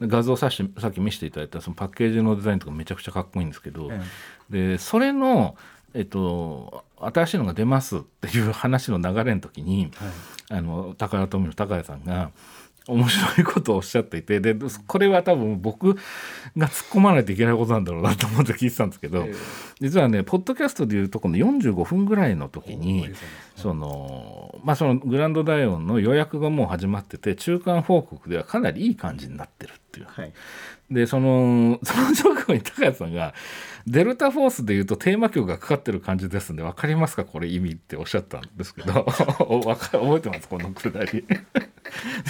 [0.01, 4.01] 画像さっきさっき見せていただいたそのパッケージのデザインとかめちゃくちゃかっこいいんですけど、え。
[4.49, 5.55] でそれの、
[5.93, 10.09] えっと、新しいのが出ますっていう話の流れの時に、はい。
[10.51, 12.31] あの高谷富の高谷さんが
[12.87, 14.55] 面白いことをおっしゃっていてで
[14.87, 15.93] これは多分僕
[16.57, 19.27] が突っ込まないといけないことなんだろうなと思って聞いてたんですけど、
[19.79, 23.09] 実はねポッドキャストでいうとこの45分ぐらいの時に
[23.55, 30.08] そのまあそのグランドダイオンの予約がもう始まってて中間報告ではかなりいい感じになってるっていう。
[30.10, 30.34] はい。
[30.89, 33.34] でその その直後に高谷さんが
[33.88, 39.06] 「デルタフォースでいうとテーマ曲がかかってる感じですんで分かりますかこれ意味」っておっしゃったんですけど。
[39.39, 41.25] おわか覚えてますこのくだり。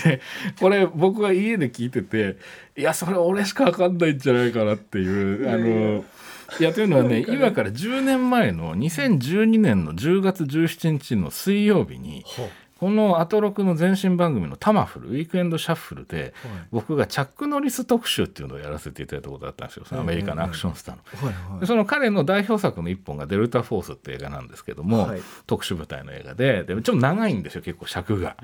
[0.04, 0.22] で
[0.60, 2.38] これ僕は家で聞いてて
[2.76, 6.04] いやそれ俺しか分かんないんじゃないかなっていうあの。
[6.60, 6.74] いや。
[6.74, 12.26] というのはね今から10年前の2012年の10月17日の水曜日に
[12.82, 16.34] このアトロクの前身番組のタマフルウィークエンドシャッフルで、
[16.72, 19.86] 僕がチャック・ノリス特集っていうのをやらせていただいたことがあったんですよ。
[19.86, 21.30] そのアメリカのアクションスターの。
[21.30, 21.60] はいはい。
[21.60, 25.22] でその彼の代表作の一本が「デルタ・フォース」って映画なんですけども、はい。
[25.46, 28.36] 特殊部隊の映画ででちょっと長いんですよ結構尺が。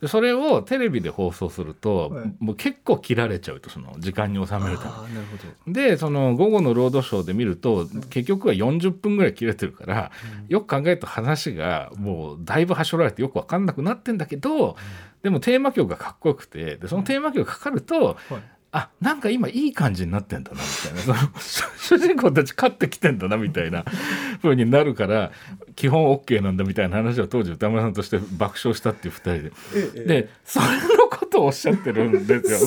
[0.00, 2.34] でそれをテレビで放送すると、はい。
[2.40, 4.92] もう結構切られちゃうとその時間に収めるた
[5.66, 10.10] めでその午後のロードショーで見ると結局は40分ぐらい切れてるから、
[10.48, 14.76] よく考えると話がもうだいぶはしょられてよく分かんなくなってんだけど、
[15.22, 18.16] でもテーマ曲がかっこよくてでそのテーマ曲がかかると、
[18.72, 21.00] あなんか今いい感じになってんだなみたいな。
[21.00, 21.30] その
[21.78, 23.84] 主人公たち勝ってきてんだなみたいな
[24.42, 25.30] 風になるから
[25.76, 29.52] 基本 OK なんだみたいな話を当時歌村さんとして爆笑したっていう2人で。
[29.76, 30.93] ええでそれの
[31.34, 32.58] ことをおっしゃってるんですよ。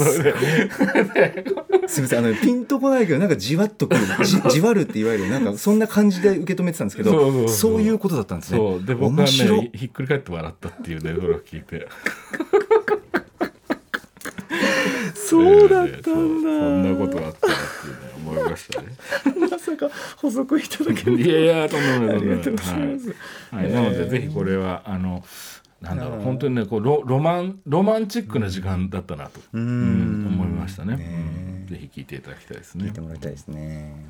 [1.87, 2.19] すみません。
[2.19, 4.01] あのピンとこないけどなんかじわっとくる。
[4.25, 8.57] じじわるっていわゆるなんかそんな感じで受け止めてたんですけどそういうことだったんですね。
[8.57, 8.85] そう。
[8.85, 11.87] で僕はねひっくり返って笑ったっていうねそれを聞いて。
[15.15, 18.87] そうだったんだ、そうそんなことがあったなっていうね思いましたね。
[19.37, 21.27] まさか補足いただけるい。
[21.27, 22.79] やいやとんでもないとんでもない。
[22.79, 23.63] はい。
[23.65, 23.73] はい。
[23.73, 25.23] なのでぜひこれはあの
[25.81, 30.27] なんだろう本当にねこうロロマンロマンチックな時間だったなと、うん。
[30.27, 30.97] 思いましたね。
[30.97, 31.05] ね
[31.61, 31.67] うん。
[31.67, 32.85] ぜひ聞いていただきたいですね。
[32.85, 34.07] 聞いてもらいたいですね。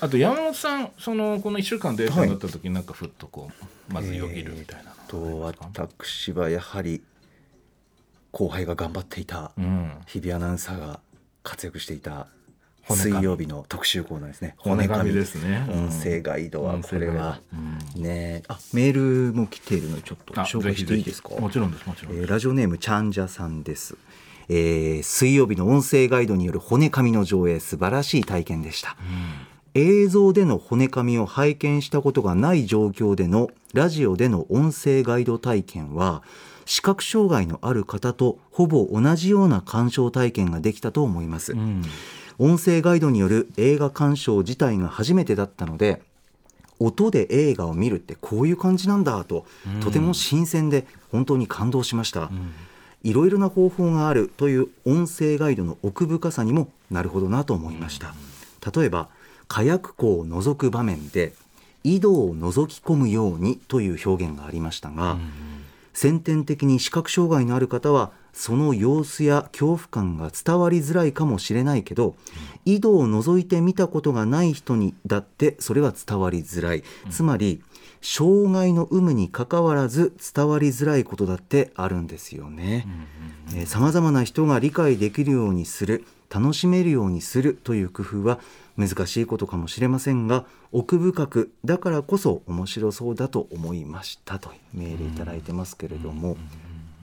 [0.00, 3.50] あと山本さんそのこの1週間データになった時になんかふっとこ
[3.90, 7.02] うまずよぎるみたいなのと私はやはり
[8.30, 9.92] 後輩が頑張っていたうん。
[10.06, 11.00] 日比アナウンサーが
[11.42, 12.28] 活躍していた
[12.88, 14.54] 水曜日の特集コーナーですね。
[14.58, 15.66] 骨紙ですね。
[15.70, 17.40] 音声ガイドはこれは。
[17.96, 18.42] うんね。
[18.48, 21.30] あメールも来ているのでちょっとあ紹介していいですか？
[21.30, 23.96] もちろんですもちろんえーラジオネームちゃんじゃさんです、
[24.48, 28.96] えー水曜日の音声ガイドによる骨紙の上映素晴らしい体験でした、
[29.74, 36.22] 映像での骨紙を拝見したことがない状況でのラジオでの音声ガイド体験は
[36.64, 41.82] 視覚障害のある方とほぼ同じような鑑賞体験ができたと思います、うん
[42.38, 46.02] 音声ガイドによる映画鑑賞自体が初めてだったので
[46.78, 49.46] 音で映画を見るってこういう感じなんだと、
[49.80, 52.30] とても新鮮で本当に感動しました、
[53.02, 58.14] いろいろな方法があるという音声ガイドの奥深さにもなるほどなと思いました、
[58.78, 59.08] 例えば
[59.48, 61.32] 火薬庫を覗く場面で
[61.82, 65.16] 井戸を覗き込むようにという表現がありましたが、
[65.96, 72.16] 先天的に視覚障害のある方はその様子や恐怖感が伝わりづらいかもしれないけど、
[72.66, 77.62] 井戸を覗いてみたことがない人にだってそれは伝わりづらい、つまり
[78.02, 82.86] 障害の有無にかかわらず伝わりづらいことだってあるんですよね。
[83.64, 88.38] さまざまな人が理解できるようにする楽しめるようにするという工夫は
[88.76, 96.36] 難しいことかもしれませんが奥深くだからこそ面白そうだと思いましたとメールいただいてますけれども、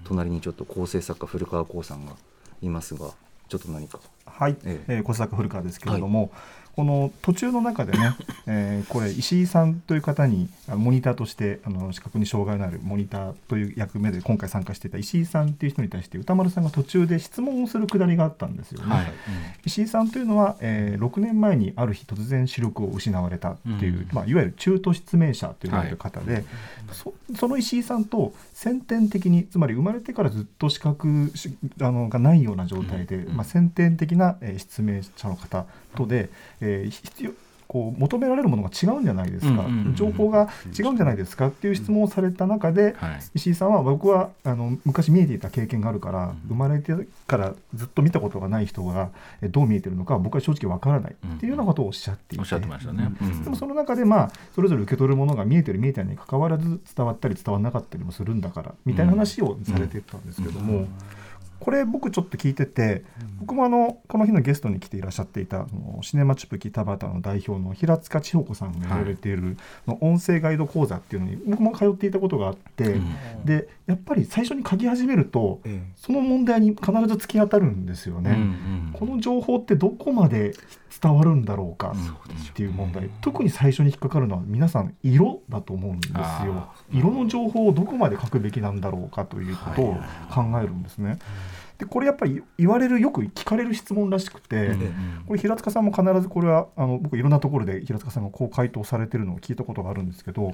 [0.06, 2.14] 隣にちょっと構成作家古川光さんが
[2.62, 3.12] いますが
[3.50, 4.00] ちょっと何か。
[4.26, 4.94] はい、ええ。
[5.00, 6.32] ー小坂古川ですけれども、
[6.76, 8.16] この途中の中でね、
[8.48, 18.90] えーこれ石井さんという方にモニターとしてあの視覚に障害のあるモニターという役目で今回参加していた石井さんっていう人に対して歌丸さんが途中で質問をするくだりがあったんですよね。
[18.94, 19.12] はい。
[19.66, 24.08] 石井さんというのは、えー6年前にある日突然視力を失われたっていう、うん。
[24.12, 26.46] まあ、いわゆる中途失明者と言われる方で、
[26.92, 28.34] そその石井さんと
[28.64, 35.66] 先天的につまり生まれてからずっと視覚しあのがないような状態で、まあ、先天的な、えー失明者の方
[35.98, 36.30] とで、
[36.62, 37.32] えー必要
[37.68, 43.20] こう求められるものが違うんじゃないですか、うんうんうん情報が違うんじゃないですかっていう質問をされた中で、はい。
[43.36, 46.94] 石井さんは僕はあの昔見えていた経験があるから、生まれて
[47.28, 49.10] からずっと見たことがない人が
[49.42, 53.12] えどう見えてるのか僕は正直わからないっていうようなことをおっしゃっていて、おっしゃってましたね。
[53.22, 60.88] うんでもその中でまあそれぞれ受け取るものが見えてる見えてないに関わらず伝わったり伝わらなかったりもするんだからみたいな話をされてたんですけども。
[61.64, 63.06] これ僕ちょっと聞いてて
[63.40, 65.66] 僕もあのこの日のゲストに来ていらっしゃっていた
[66.02, 69.56] シネマチュプキ田畑の代表の平塚千穂子さんが言われている
[69.88, 73.00] の音声ガイド講座っていうのに僕も通っていたことがあって、
[73.46, 75.62] でやっぱり最初に書き始めると
[75.96, 78.38] その問題に必ず突き当たるんですよね。
[78.92, 80.54] この情報ってどこまで
[81.02, 86.18] 伝わるんだろうかっていう問題、特に最初に引っかかるのは皆さん色だと思うんですよ。
[86.20, 89.96] あ色の情報をどこまで書くべきなんだろうかということを
[90.32, 91.20] 考えるんですね。
[91.80, 94.70] でこれやっぱり言われるよく聞かれる質問らしくて、
[95.28, 100.52] これ平塚さんも必ずこれはあの僕いろんなところで平塚さんがこう回答されてるのを聞いたことがあるんですけど、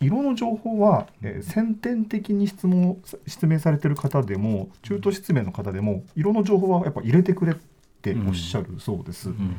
[0.00, 7.56] 色の情報は、えー先天的に質問失明されてる方でも中途失明の方でも色の情報はやっぱ入れてくれ
[8.00, 9.30] っておっしゃるそうです。
[9.30, 9.56] うん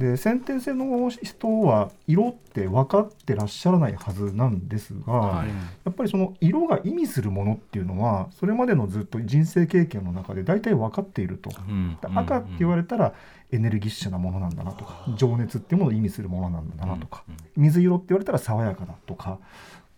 [0.00, 5.48] で先天性の人は色って分かってらっしゃらないはずなんですが、はい。
[5.48, 5.54] や
[5.90, 11.50] っぱりその色が意味するものっていうのはそれまでのずっと人生経験の中で大体分かっていると。
[11.68, 13.12] うんうん赤って言われたら
[13.52, 17.24] エネルギッシュなものなんだなとか情熱っていうものを意味するものなんだなとか
[17.56, 19.38] 水色って言われたら爽やかだとか。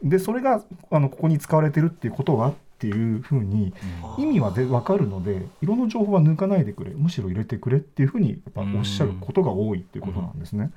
[0.03, 3.72] でそれがあのここに使われてるっていうことはっていうふうに
[4.18, 10.72] 意味はで分かるので色の情報は抜かないでくれむしろ入れてくれっていうふうにやっぱおっしゃることが多いっていうことなんですね。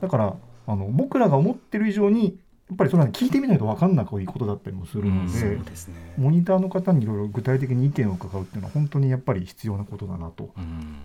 [0.00, 2.36] だからあの僕らが思ってる以上に
[2.68, 6.14] やっぱりそんなの聞いてみないと分かんなくいいことだったりもするので、うんですね。
[6.18, 10.50] モニターの方にいろいろ具体的に意見を伺うっていうのは本当にやっぱり必要なことだなと。
[10.56, 10.96] うん。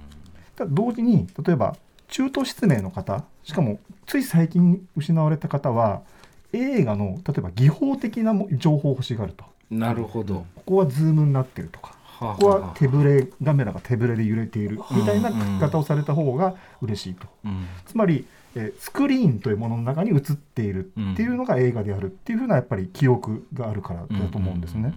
[0.56, 1.76] ただ同時に例えば
[2.08, 6.02] 中途失明の方しかもつい最近失われた方は
[6.54, 10.46] 映画の例えば技法的なも情報を欲しがるとなるほど。
[10.56, 11.96] ここはズームになってるとか。
[12.20, 17.28] こここは手ぶれカメラが手ぶれで揺れているみたいな書き方をされた方が嬉しいと。
[17.44, 17.66] うん。
[17.86, 18.26] つまり、
[18.56, 24.94] えースクリーンというものの中に映っているっていうのが映画であるっていうふうなやっぱり記憶があるからだと思うんですね。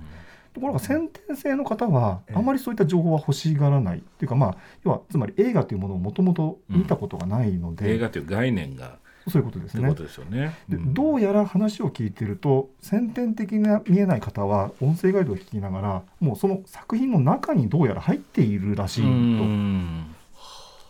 [0.54, 8.98] ところが先天性の方はあまりそういった情報は欲しがらないっていうかまあ要はつまり映画というものをもともと見たことがないので、映画という概念が
[9.30, 9.94] そういうことですね。
[9.94, 10.54] ですよね。
[10.68, 19.08] でうんどうやら話を聞いてると先天的な見えない方は音声ガイドを聞きながらもうその作品の中にどうやら入っているらしいと。
[19.08, 20.14] うん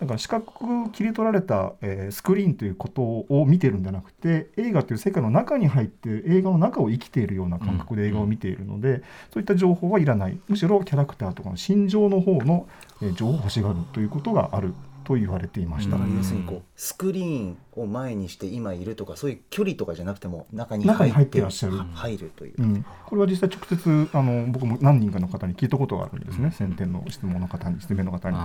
[0.00, 12.68] だから視覚切り取られた、えースクリーンということを見てるんじゃなくて映画という世界の中に入って映画の中を生きているような感覚で映画を見ているので、そういった情報はいらないむしろキャラクターとかの心情の方の、
[13.02, 14.72] えー情報を欲しがるということがある
[15.08, 15.92] と言われていました。
[15.92, 21.78] だから要するにこうスクリーンを前にして今いるとかそういう距離とかじゃなくても中に入って中に入ってらっしゃる。
[21.78, 28.36] 入るという、うん、これは実際直接あの僕も何人かの方に聞いたことがあるんですね、先天の質問の方に質問の方に。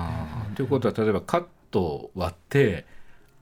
[0.55, 2.85] ということは例えばカットを割って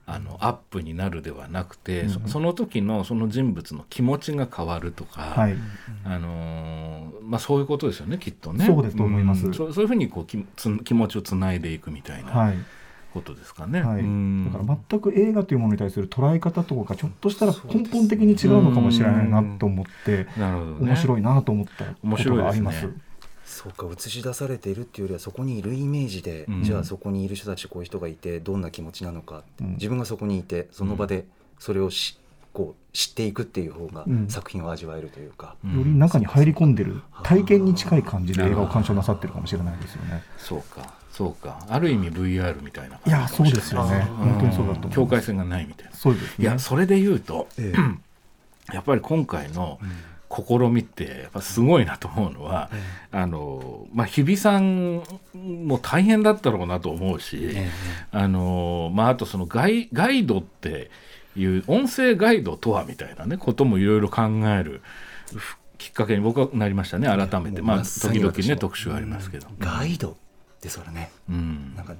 [0.07, 2.27] あのアップになるではなくて、そうん。
[2.27, 5.55] その時のその人物の気持ちが変わるとか、はい、
[6.03, 8.65] あのーまあ、そういうことですよねきっとね。
[8.65, 9.47] そうですと思います。
[9.47, 9.53] ん。
[9.53, 12.31] そうそういうふうにこうきつ気持ちをつないでいくみたいな。
[12.31, 12.57] はい
[13.13, 13.81] ことですかね。
[13.81, 14.51] はい、うん。
[14.51, 20.91] だから全く映画というものに対する捉え方とかちょっとしたら根本的に違うのかもしれないなと思って、なるほどね。
[20.91, 22.87] 面白いなと思ったことがあります。
[23.45, 26.63] そうか映し出されているっていうよりはそこにいるイメージで、うん。
[26.63, 29.71] じゃあそこにいる人たちこういう人がいてどんな気持ちなのかうん。
[29.73, 31.25] 自分がそこにいてその場で
[31.59, 32.17] それをし
[32.53, 34.27] こう知っていくっていう方がうん。
[34.29, 35.77] 作品を味わえるというか、うん。
[35.77, 40.23] より中に入り込んでる体験に近い感じで映画を鑑賞なさってるかもしれないですよね。
[40.37, 41.65] そうかそうか。
[41.69, 43.13] ある意味 VR みたいな感じい。
[43.13, 43.99] やそうですよね。
[43.99, 44.01] ん。
[44.05, 45.93] 本当にそうだと境界線がないみたいな。
[45.93, 46.35] そうですね。
[46.39, 47.73] いやそれで言うとえ
[48.73, 49.79] やっぱり今回の
[50.31, 52.69] 試みってやっぱすごいなと思うのは、
[53.11, 57.69] あのまあ日比さんも大変だったろうなと思うし、え
[58.11, 60.89] あのまああとそのガイガイドって
[61.35, 64.81] いう音声ガイドとはみたいなねこともいろいろ考える
[65.35, 70.15] ふきっかけに僕はなりましたね改めて、まあ時々ね特集ありますけど、ガイド
[70.61, 71.11] ですからね。
[71.29, 71.75] うん。
[71.75, 71.95] なんか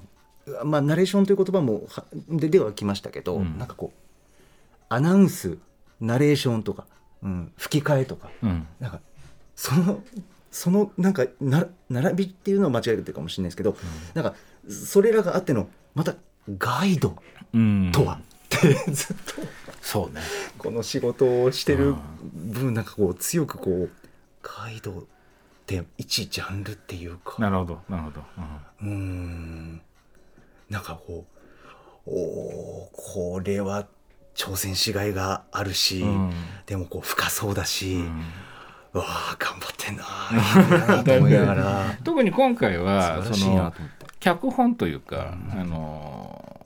[0.63, 3.58] まあナレーションという言葉もはでではきましたけど、うん。
[3.58, 3.97] なんかこう
[4.89, 5.58] アナウンス
[6.00, 6.86] ナレーションとか、
[7.24, 8.67] うん、吹き替えとかうん。
[8.80, 9.00] なんか
[9.56, 10.04] その
[10.52, 13.76] そのなんかな並びっていうのは間違えるっていうかもしれないですけど、
[14.13, 14.36] なんか
[14.69, 16.15] それらがあってのまた
[16.58, 17.15] ガイド
[17.54, 17.91] うん。
[17.93, 18.19] とは、っ
[18.50, 19.34] て ずっと
[19.82, 20.21] そうね。
[20.58, 21.95] この仕事をしてる
[22.34, 23.89] 分なんかこう強くこう
[24.41, 25.08] ガイド
[25.79, 27.36] って一ジャンルっていうか。
[27.39, 28.21] なるほどなるほど、
[28.81, 29.81] うん。
[30.69, 31.25] なんかこ
[32.05, 33.88] うおーこれは
[34.36, 36.31] 挑戦しがいがあるし、うん。
[36.65, 38.23] でもこう深そうだし、うん。
[38.93, 41.97] うわあ頑張ってんなと思いながら。
[42.03, 43.73] 特に今回はその
[44.19, 46.60] 脚本というか、あの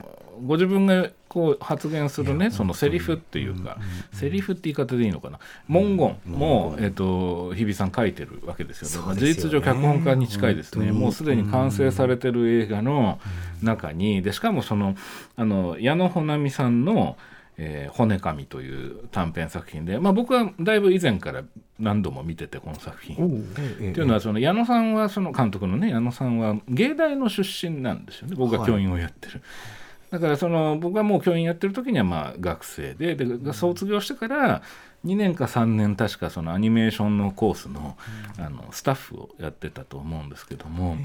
[0.44, 3.76] ご自分がこう発言するねそのセリフっていうか、
[4.10, 5.38] セリフって言い方でいいのかな？
[5.68, 9.20] 文言も、えっと日比さん書いてるわけですよね。
[9.20, 10.92] 事実上脚本家に近いですね。
[10.92, 13.18] もうすでに完成されてる映画の
[13.62, 14.94] 中にでしかもその
[15.36, 17.18] あの矢野穂波さんの
[17.58, 21.42] 「えー骨神」という短編作品で、まあ、僕はだいぶ以前から
[21.78, 23.22] 何度も見ててこの作品。
[23.22, 28.36] おうっていうのはその矢野さんはその監督のね矢野さんは芸大の出身なんですよね。
[28.36, 29.42] 僕が教員をやってる、
[30.10, 34.62] だからその僕はもう教員やってる時にはまあ学生でで卒業してから
[35.04, 37.96] 2年か3年確かそのアニメーションのコースの
[38.38, 40.96] あのスタッフをやってたと思うんですけども。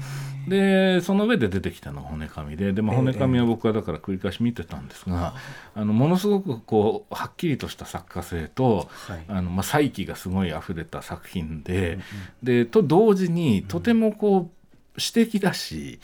[0.48, 5.34] でその上で出てきたのが骨神ででも骨神は僕はだから繰り返し見てたんですが
[5.74, 9.24] あのものすごくこうはっきりとした作家性とはい。
[9.28, 11.98] あのまあ才気がすごい溢れた作品で
[12.42, 14.50] でと同時にとてもこ
[14.96, 16.00] う詩的だし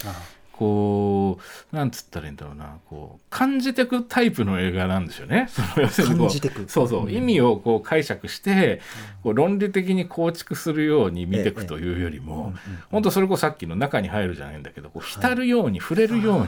[0.58, 1.38] こ
[1.72, 2.78] うなんつったらいいんだろうな。
[2.90, 5.46] こう感じてくタイプの映画なんですよね。
[5.54, 6.64] その要するにこう感じてく。
[6.68, 7.12] そうそう。
[7.12, 8.80] 意味をこう解釈して
[9.22, 12.54] こう論理的に構築するように見ていくというよりも
[12.90, 16.42] 本当それこそさっきの中に入るじゃないんだけどこう浸るように触れるよう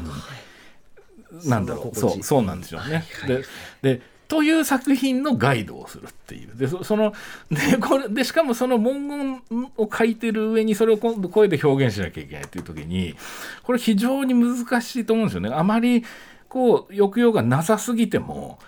[1.43, 1.97] になんだろう。
[1.97, 3.05] そうそうなんですよね。
[3.29, 3.45] で
[3.83, 7.13] でという作品のガイドをするっていうでその
[7.51, 9.43] でこれでしかもその文言
[9.77, 13.17] を書いてる上にそれを今度声で表現しなきゃいけないっていう時に
[13.65, 15.51] これ非常に難しいと思うんですよね。
[15.53, 16.05] あまり
[16.49, 18.61] こう抑揚がなさすぎても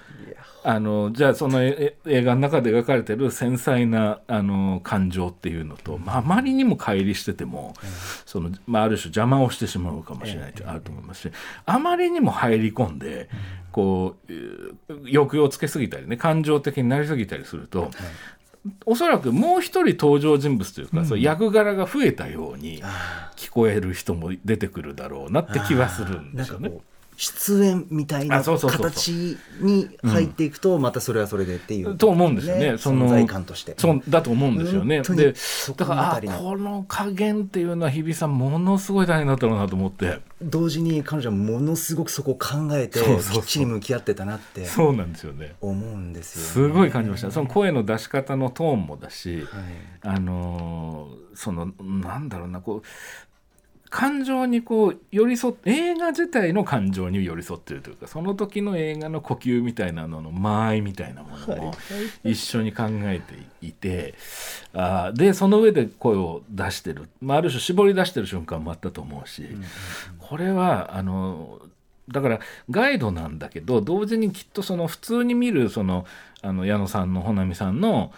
[0.65, 7.75] あのじゃあそのええ映画の中で描かれてる繊細なあの感情っていうのと、まあ、あまりにも乖離してても、
[8.25, 11.33] そのまあ、ある種邪魔をしてしまうかもしれないってあると思いますし、
[11.67, 13.29] あまりにも入り込んで、
[13.73, 17.91] こうえー抑揚をつけすぎたりね感情的になりすぎたりすると、
[18.87, 22.83] おそらくもう一人登場人物というか、そう役柄が増えたように
[23.37, 26.73] 聞こえる人も出てくるだろうなって気はするんですよね
[27.17, 32.79] 出演みたいな形に入っていくとまたそれはそれでっていう、と思うんですよね。
[32.79, 35.03] その存在感としてそうだと思うんですよね。
[35.03, 35.35] で
[35.77, 40.21] だからこの加減っていうのは日比さんものすごい大変だったろうなと思って。
[40.43, 45.55] 同時に彼女はものすごくそこを考えてきっちり向き合ってたなってそうなんですよね。
[45.61, 47.31] 思うんですよ、すごい感じました。
[47.31, 49.47] その声の出し方のトーンもだし、はい
[50.03, 52.83] あのーそのなんだろうなこう
[53.93, 61.75] 感情にこう寄り添って映画自体の感情に寄り添ってるというかその時の映画の呼吸みたいなのの間合いみたいなものも
[62.25, 64.15] 一緒に考えていて
[64.73, 69.47] あーでその上で声を出してる、まあ、ある種絞り出してる瞬間もあったと思うし、
[70.19, 71.61] これはあの
[72.09, 72.41] だから
[72.71, 76.07] ガイドなんだけど同時にきっとその普通に見るその
[76.41, 78.11] あの矢野さんの穂波さんの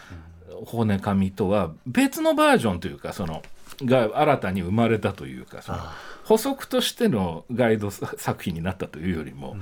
[0.67, 3.43] 骨紙とは別のバージョンというかその
[3.83, 5.79] が新たに生まれたというかその
[6.25, 9.57] 補足としてのガイド作品になったというよりも、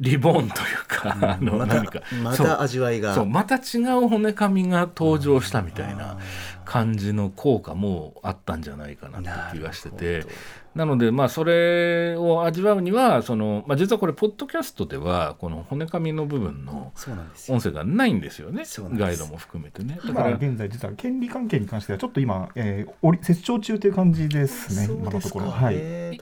[0.00, 3.14] リボーンというか、あのま何かたまた味わいが。
[3.14, 6.18] そうまた違う骨紙が登場したみたいな
[6.66, 10.26] 感じの効果もあったんじゃないかなっていう気がしてて
[10.74, 17.56] なのでまあそれを味わうにはその、まあ、実はこれポッドキャストではこの骨紙の部分のそうなんですよ。
[17.56, 18.64] 音声がないんですよね。
[18.94, 19.96] ガイドも含めてね。
[19.96, 25.50] だか今ら現在実は権利関係に関してはちょっと今、えー、折り折衝中という感じですね今のところ。
[25.50, 25.76] はい、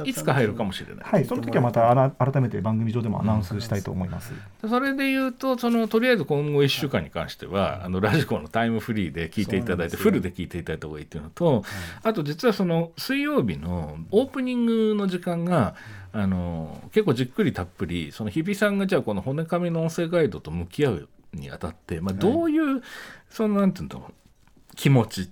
[0.06, 1.04] いいつか入るかもしれない。
[1.04, 4.32] はい、その時はまたあら改めて番組上でもアナウンスしたいと思います。
[4.68, 11.64] それで言うとそのとりあえず今後1週間に関しては、あのラジコのタイムフリーで聞いていただいてフルで聞いていただいた方がいいっていうのと、
[12.02, 15.74] あと実はその水曜日のオープニングの時間が、
[16.12, 22.82] あの結構じっくりたっぷりその日比さんがじゃあこの骨紙の音声ガイドと向き合うにあたって、まあ、どういう、
[23.28, 24.12] そのなんていうの
[24.74, 25.26] 気持ちっ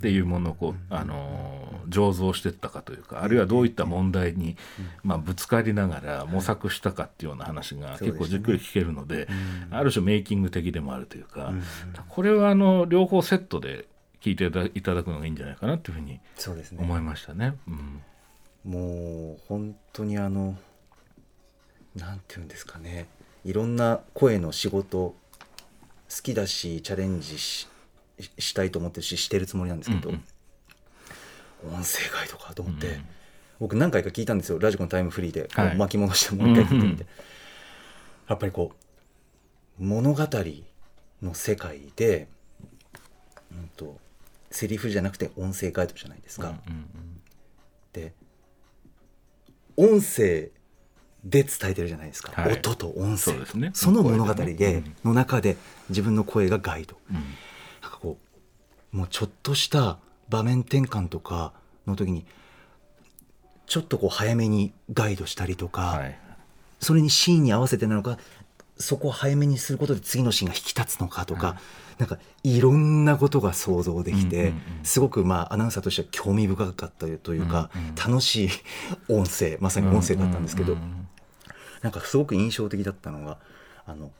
[0.00, 4.56] ていうものをこう、あの醸造していったかというかあるいはどういった問題に、
[5.02, 9.28] まあ、ぶつかりながら模索したかっていうような話が結構じっくり聞けるので
[9.70, 11.52] ある種メイキング的でもあるというか、
[12.08, 13.86] これはあの両方セットで
[14.20, 16.20] 聞いていただくのがいいんじゃないかなっていうふうに
[16.78, 17.54] 思いましたね。
[17.66, 18.02] うん
[18.64, 20.56] もう本当にあの
[21.96, 23.06] なんていうんですかね。
[23.44, 25.14] いろんな声の仕事好
[26.22, 27.66] きだしチャレンジし
[28.54, 30.24] たいと思ってるししてるつもりなんですけど、うん
[31.64, 33.06] 音声ガイドかと思って、うんうん。
[33.58, 34.60] 僕何回か聞いたんですよ。
[34.60, 35.76] ラジコのタイムフリーで、はい。
[35.76, 36.74] 巻き戻してもう一回聞いて。
[36.74, 37.06] みて、うんうん
[38.28, 38.72] やっぱりこ
[39.80, 40.28] う物語
[41.22, 42.28] の世界で、
[43.50, 43.96] うん、と
[44.50, 46.48] セリフじゃなくて音声ガイドじゃないですか。
[46.48, 46.54] で
[49.78, 50.50] 音声
[51.24, 52.54] で伝えてるじゃないですか、はい。
[52.54, 53.44] 音と音声。
[53.46, 53.70] そね。
[53.74, 55.56] その物語声での中で
[55.88, 57.14] 自分の声がガイド、うん。
[57.14, 57.24] なん
[57.90, 58.18] かこ
[58.92, 59.98] うもうちょっとした
[60.28, 61.52] 場面転換とか
[61.86, 62.26] の時に
[63.66, 66.18] ちょっとこう早めにガイドしたりとか、はい。
[66.80, 68.18] それにシーンに合わせてなのか
[68.78, 71.56] そこを早めにすることで次のシーンが引き立つのかとか、
[71.98, 74.52] なんかいろんなことが想像できて、
[74.82, 78.48] すごくまあアナウンサーとしては興味深かったというか、うんうん楽しい
[79.08, 81.08] 音声まさに音声だったんですけど、うんうん
[81.82, 83.38] なんかすごく印象的だったのが
[83.86, 84.10] あの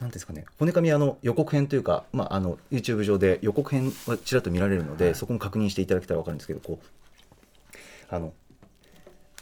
[0.00, 8.32] なんですかね骨紙あの予告編というか、まあ、あの YouTube 上で予告編はちらっと見られるので、そこも確認していただけたら分かるんですけどこうあの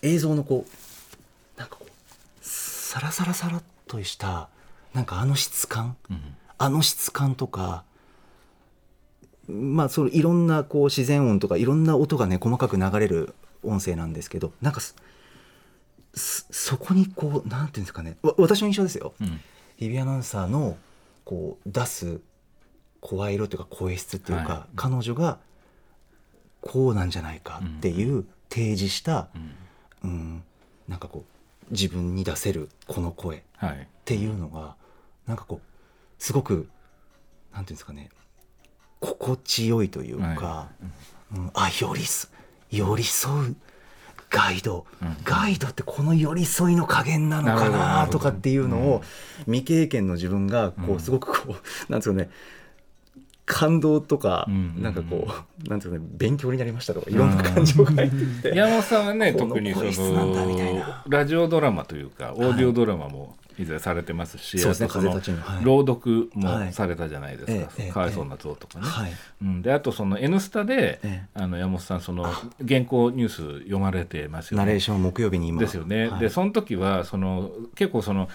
[0.02, 1.90] 映像のこうなんかこう
[2.40, 3.62] サラサラサラっ
[3.92, 4.48] とした
[4.94, 6.20] なんかあの質感、うん。
[6.58, 7.84] あの質感とか
[9.48, 13.34] まあそのいろんなこう自然音とかいろんな音がね細かく流れる
[13.64, 14.80] 音声なんですけどなんか
[16.14, 19.40] そこにこうなんていうんですかねわ私の印象ですよ、うん。
[19.76, 20.76] 日比アナウンサーの
[21.24, 22.20] こう出す
[23.00, 24.72] 声色というか声質っていうか、はい。
[24.76, 25.38] 彼女が
[26.60, 29.28] こうなんじゃないかっていう提示した、
[30.02, 30.10] うん。
[30.10, 30.42] うん、
[30.86, 31.31] なんかこう
[31.72, 33.88] 自分に出せるこの声っはい。
[34.04, 34.76] ていうのが
[35.26, 36.68] なんかこうすごく
[37.52, 38.10] なんていうんですかね
[39.00, 40.68] 心地よいというか、は
[41.34, 42.30] うん、あ寄り添
[42.70, 43.56] 寄り添う
[44.30, 45.16] ガイド、うん。
[45.24, 49.02] ガイドってこの寄り添いの加減なのかなとかっていうのを
[49.44, 51.00] 未経験の自分がこううん。
[51.00, 51.56] すごくこ
[51.88, 52.30] うなんですかね
[53.44, 55.26] 感動とか、うんなんかこ
[55.64, 61.04] うなんていうかね勉強になりましたとかいろんな感情が入ってきて、山本さんはね特にそ声質なんだみたいのな。
[61.08, 64.72] ラジオドラマというかオーディオドラマも以前されてますし、そう
[65.62, 66.66] 朗読はい。
[66.66, 68.86] もされたじゃないですか、かわいそうな像とかね。
[68.86, 69.12] はい。
[69.42, 71.26] うん、であとその「N スタで」ええ。
[71.34, 72.24] あの山本さんその
[72.66, 74.64] 原稿ニュース読まれてますよね。
[74.64, 75.60] ナレーション木曜日に今。
[75.60, 76.08] ですよね。
[76.08, 76.20] はい。
[76.20, 78.28] でその時はその結構その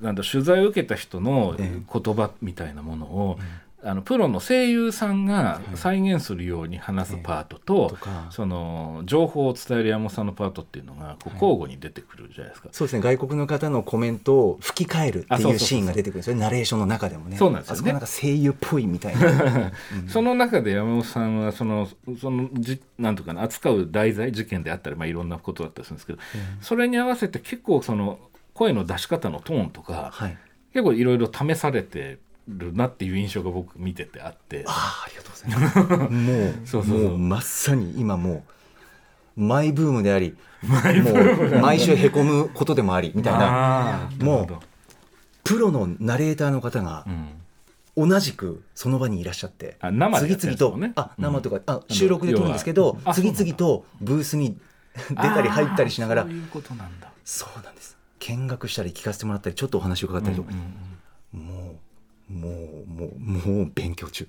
[0.00, 3.38] なんだ取材を受けた人のえ言葉みたいなものを、
[3.82, 8.26] あのプロの声優さんが再現するように話すパートと,、とか。
[8.30, 12.68] その情報を伝える山本さんのパートっていうのがこう交互に出てくるじゃないですか。
[12.72, 13.02] そうですね。
[13.02, 16.42] 外国の方のコメントを吹き替えるっていうシーンが出てくるんですよね。
[16.42, 17.36] ナレーションの中でもね。
[17.36, 17.76] そうなんですよね。
[17.76, 19.72] あそこはなんか声優っぽいみたいな。
[20.08, 21.88] その中で山本さんはその
[22.20, 26.18] そのじなんとかな扱う題材事件であったり、まあ、いろんなことだったりするんですけど、
[26.60, 28.18] それに合わせて結構その
[28.52, 30.36] 声の出し方のトーンとか、はい。
[30.72, 32.18] 結構いろいろ試されて
[32.58, 34.64] るなっていう印象が僕見ててあって。
[34.66, 36.12] ああありがとうございます。
[36.12, 37.08] もうそうそうそう。
[37.10, 38.44] もうまさに今も
[39.36, 44.10] マイブームでありもう毎週へこむことでもありみたいな。
[44.20, 44.48] もう
[45.44, 47.28] プロのナレーターの方がうん。
[47.96, 51.24] 同じくその場にいらっしゃってあ生でやってるん次々と、あうん。
[51.24, 54.56] 生とか、あ収録で撮るんですけど次々とブースに
[55.10, 57.10] 出たり入ったりしながらそういうことなんだ。
[57.24, 57.98] そうなんです。
[58.20, 60.48] 見学したり聞かせてもらったりちょっとお話を伺ったりと、うん
[61.34, 61.46] うん。
[61.46, 61.76] もう
[62.30, 62.52] もう
[62.86, 64.28] もうもう勉強中。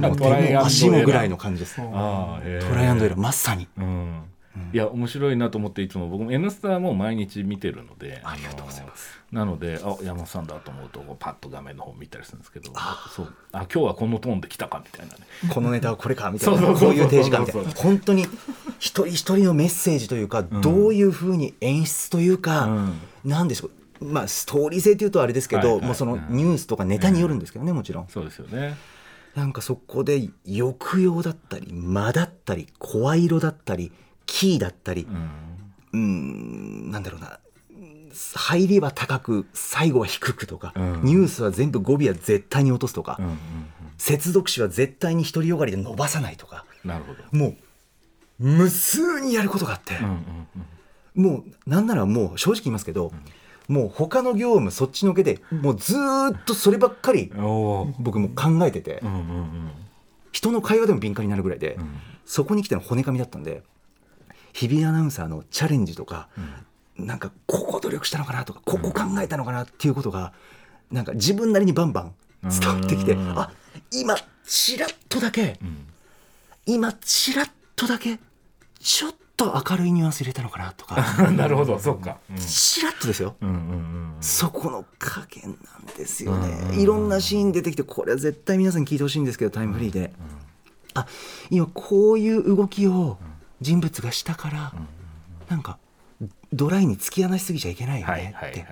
[0.00, 1.76] もう手も足もぐらいの感じです。
[1.76, 3.68] トライアンドエラーまさに。
[3.76, 4.22] うん。
[4.72, 9.18] いや面白いなと思っていつも僕も「N スタ」も毎日見てるのでありがとうございます。
[9.32, 12.70] なのであ山本さんだと思うとパッと画面の方見たりするんですけど
[13.10, 15.20] そうあ今日はこのトーンで来たかみたいなね。
[15.48, 16.60] このネタはこれかみたいな。
[16.60, 18.26] こういう提示かみたいな本当に
[18.78, 23.00] 一人一人のメッセージというか、どういうふうに演出というか、うん。
[23.24, 23.70] なんでしょう
[24.02, 28.08] まあストーリー性というとあれですけど、もうそのうんニュースとかネタによるんですけどね、もちろん。
[28.08, 28.76] そうですよね。
[29.34, 33.90] なんかそこで抑揚だったり間だったり声色だったり
[34.26, 35.30] キーだったりうん。
[35.92, 37.38] うーんなんだろうな。
[38.34, 41.00] 入りは高く最後は低くとか、うん。
[41.02, 43.38] ニュースは全部語尾は絶対に落とすとか、うんうん
[43.98, 47.22] 接続詞は絶対に独りよがりで伸ばさないとかうんなるほど。
[47.30, 47.56] もう
[48.40, 50.16] 無数にやることがあって、うんうん
[51.14, 53.12] もうなんならもう正直言いますけど、
[53.68, 57.32] もう他の業務そっちのけでもうずーっとそればっかり
[57.98, 59.70] 僕も考えてて、うんうんうん。
[60.32, 62.00] 人の会話でも敏感になるぐらいで、ん。
[62.24, 63.62] そこに来ての骨噛みだったんで
[64.52, 66.28] 日比アナウンサーのチャレンジとか、
[66.96, 70.32] なんかここ努力したのかなとかここ考えたのかなっていうことが、
[70.90, 73.38] なんか自分なりにバンバン伝わってきて、うん。
[73.38, 73.50] あ
[73.90, 75.58] 今ちらっとだけ、ん。
[76.66, 78.18] 今ちらっとだけ
[78.78, 80.96] ちょっと明るいニュアンス入れたのかなとか。
[81.32, 82.18] なるほどそうか。
[82.30, 82.36] うん。
[82.36, 83.36] ちらっとですよ。
[83.40, 90.12] うんうんうんそこの加減なんですよね、いろんなシーン出てきてこれは絶対皆さんに聞いてほしいんですけどタイムフリーで、
[90.94, 91.08] あ
[91.50, 93.18] 今こういう動きを
[93.60, 94.72] 人物がしたから、
[95.48, 95.76] なんか
[96.52, 98.64] ドライに突き放しすぎちゃいけないよはいねって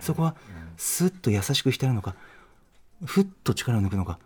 [0.00, 0.34] そこは
[0.78, 2.14] スッと優しくしてるのか
[3.04, 4.18] ふっと力を抜くのか、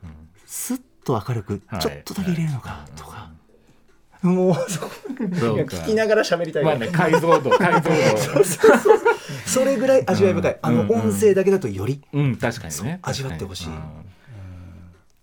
[0.47, 1.81] スッと明るくはい。
[1.81, 3.33] ちょっとだけ入れるのかとか、
[4.23, 6.65] もう聞きながら喋りたい。
[6.65, 8.45] まあね解像度解像度。
[9.47, 11.01] それぐらい味わい深い、あのうんうん。
[11.11, 12.99] 音声だけだとよりうん確かにね。
[13.03, 13.67] 味わってほしい。
[13.69, 13.79] うん。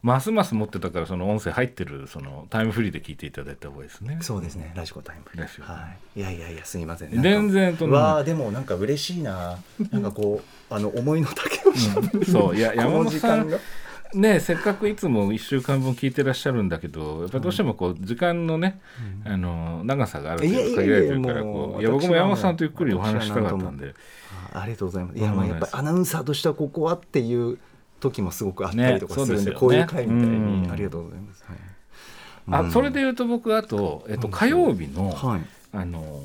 [0.02, 4.20] ますます持ってたからその音声入ってるそのタイムフリーで聞いていただいた方がいいですね。
[4.22, 5.24] そうですね、ラジコタイム。
[5.26, 5.46] フリー。
[5.46, 5.74] ですよね。
[5.74, 6.20] はい。
[6.20, 7.22] いやいやいや、すみません。
[7.22, 9.58] 全然とわあ、でも、なんか嬉しいな。
[9.92, 12.26] なんかこう、あの思いの丈をしゃべる。
[12.26, 12.56] そう。
[12.56, 13.58] いや山本さん時間が。
[14.14, 18.80] ねせっかくいつも1週間分聞いてらっしゃるんだけどやっぱどうしてもこう時間のね、
[19.26, 23.94] あの長さがある程度限られてるからいや僕も山本さんとゆっくりお話したかったんで
[24.54, 25.20] あありがとうございます。
[25.20, 27.58] いや、まあ、やっぱりアナウンサーとしては、ここはっていう
[28.00, 29.36] 時もすごくあったりとかするんで。
[29.36, 31.44] ねそうでねこういう会みたいに、うんありがとうございます。
[31.48, 31.58] はい
[32.48, 35.42] あそれで言うと僕あと、えっと、火曜日の、はい。
[35.74, 36.22] あの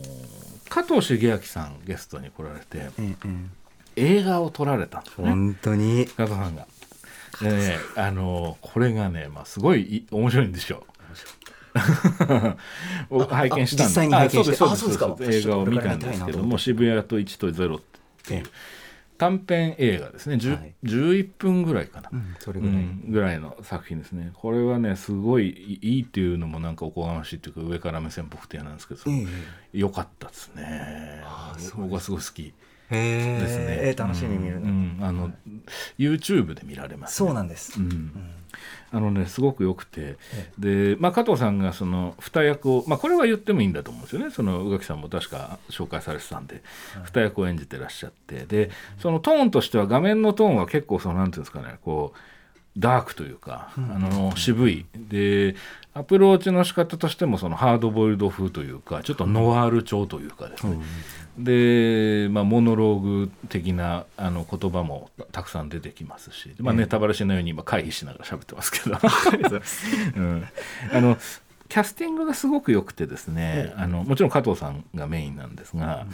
[0.68, 3.16] 加藤茂明さんゲストに来られてえ
[3.96, 6.06] え映画を撮られたんですね本当に。
[6.06, 6.66] 加藤さんが。
[7.40, 10.84] でね、あのこれがね、まあ、すごいい面白いんですよ。
[13.08, 14.40] 僕拝見したん実際に拝見して。
[14.40, 15.06] あそうですあそうですか。
[15.06, 15.48] そうです。
[15.48, 17.80] 映画を見たんですけども「渋谷と1と0」っ
[18.24, 18.44] ていう
[19.18, 20.74] 短編映画ですね、10はい。
[20.84, 22.76] 11分ぐらいかな、うん、それうぐらい。
[22.78, 24.30] んぐらいの作品ですね。
[24.34, 29.26] これはねすごいいいっていうのもなんかおこがましいっていうか上から目線っぽくて嫌なんですけどええ。
[29.74, 31.22] 良かったですね
[31.76, 32.52] 僕はすごい好き
[32.96, 34.66] ですね、ええ楽しみに見るうの。
[34.66, 34.98] ん。
[35.00, 35.32] あの
[35.98, 37.80] YouTube で見られます、そうなんです。
[37.80, 38.12] うん。
[38.92, 40.16] あのねすごく良くて。
[40.58, 44.30] で、まあ、加藤さんがその二役を、まあ、これは言ってもいいんだと思うんですよね。
[44.30, 46.62] その宇垣さんも確か紹介されてたんで、
[47.04, 48.46] 二役を演じてらっしゃって。
[48.46, 51.78] でそのトーンとしては画面のトーンは結構そのなんていうんですかね。
[51.84, 52.18] こう
[52.78, 54.86] ダークというか、あの渋い。
[54.94, 55.54] で
[55.92, 60.78] アプローチの仕方としてもそのハードボイルド風というかちょっとノワール調というかですね、
[61.44, 68.98] で、まあ、モノローグ的なあの言葉もたくさん出てきますし、まあ、ネタバレしないように今会議しながら喋ってますけど、
[70.16, 70.48] うん、
[70.92, 71.16] あの
[71.68, 76.06] キャスティングがすごく良くてですね、あのもちろん加藤さんがメインなんですが、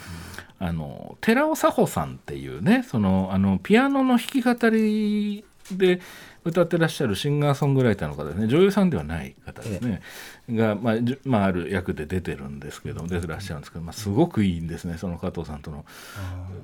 [0.58, 6.00] あの寺尾佐穂さんっていうねそのあのピアノの弾き語りで
[6.46, 8.46] 歌ってらっしゃるシンガーソングライターの方ですね。
[8.46, 10.00] 女優さんではない方ですね、
[10.48, 10.94] が、まあ
[11.24, 14.96] まあ、ある役で出てるんですけど出てらっしゃるんですけど、まあ、すごくいいんですね。
[14.96, 15.84] その加藤さんとの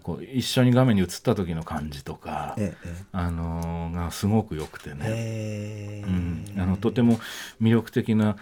[0.05, 5.01] こう一緒に画面に映った時の感じとか、えええあのーがすごく良くてね。
[5.03, 7.19] ええうん、あのとても
[7.61, 8.37] 魅力的な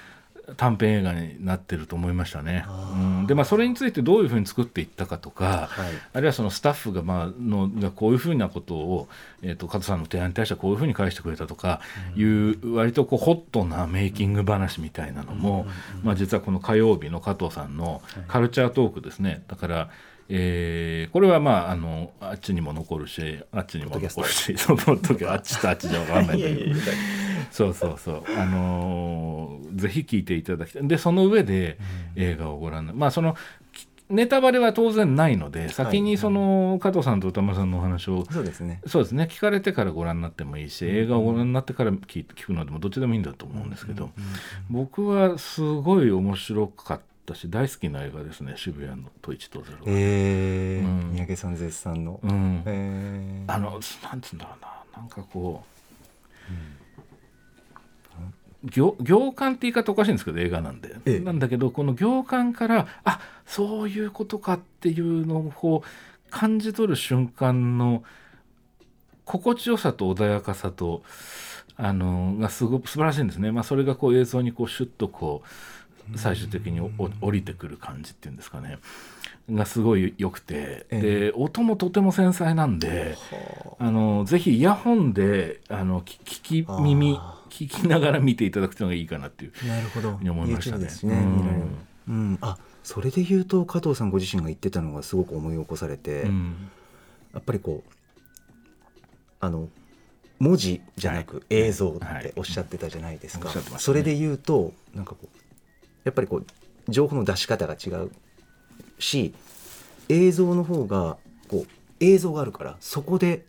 [0.56, 2.64] 短編映画になってると思いましたね。
[2.94, 5.92] うん、でまあそれについてどういうふうに作っていったかとか、はい。
[6.14, 9.08] あるいはそのスタッフがまあのがこういうふうなことを、
[9.42, 11.80] えー、と加藤さんの提案に対してはこういうふうに返してくれたとか
[12.16, 15.66] いう割とこうホットなメイキング話みたいなのも、
[16.02, 19.42] まあ、実はこの火曜日の加藤さんのカルチャートークですね。
[19.48, 19.90] だから、
[20.28, 26.74] えーこれはまああのあっちにも残るしあっちにも残るしその時はあっちとあっちじゃ分かんないんだけど。
[27.50, 30.88] そうそうそう、あのーぜひ聞いていただきたい。
[30.88, 31.78] でその上で
[32.16, 33.36] 映画をご覧なまあその
[33.72, 38.80] きネタバレは当然ないので先にその加藤さんと歌丸さんのお話をそうですね。
[38.86, 39.28] そうですね。
[39.30, 44.10] 聞かれてからご覧になってもいいし映画をご覧になってから聞い聞くのでもどっちでもいいんだと思うんですけど
[44.68, 48.54] 僕はすごい面白かったし大好きな映画ですね。
[48.56, 49.76] 渋谷のと1と0。
[49.86, 50.84] えー。
[50.84, 51.12] うん。
[51.12, 52.62] 三宅さん絶賛の、うん。
[52.66, 53.52] えー。
[53.52, 54.68] あのなんつうんだろうな。
[54.96, 56.52] なんかこう、
[58.64, 61.20] 行行間って言い方おかしいんですけど映画なんで、ええ。
[61.20, 68.02] なんだけどこの行間からあそういうことかっていうのをこう感じ取る瞬間の
[69.24, 71.02] 心地よさと穏やかさと
[71.76, 75.48] あのがすごく素晴らしいんですね、まあ、それがこう映像にこうシュッとこう
[76.16, 78.78] 最終的に降りてくる感じっていうんですかね。
[79.50, 83.16] がすごい良くて、で音もとても繊細なんで
[83.78, 83.90] あ。
[83.90, 90.16] のぜひイヤホンであのき聞き耳聞きながら見ていただくというのがいいかなっていうなるほど。
[90.16, 90.84] ふうに思いましたね。
[90.84, 91.22] ね、
[92.08, 92.38] うん。
[92.40, 96.70] あそれで言うと加藤さんご自身が言ってたのがすごく思い起こされて、うん。
[97.34, 97.92] やっぱりこう
[99.40, 99.68] あの
[100.38, 102.22] 文字じゃなく映像っはい。
[102.22, 103.92] ておっしゃってたじゃないですか、おっしゃってましたね。
[103.92, 105.28] それで言うとなんかこう
[106.04, 106.46] やっぱりこう
[106.88, 108.10] 情報の出し方が違う
[108.98, 109.34] し
[110.08, 111.16] 映像の方が
[111.48, 111.66] こう
[112.00, 113.44] 映像があるからそこで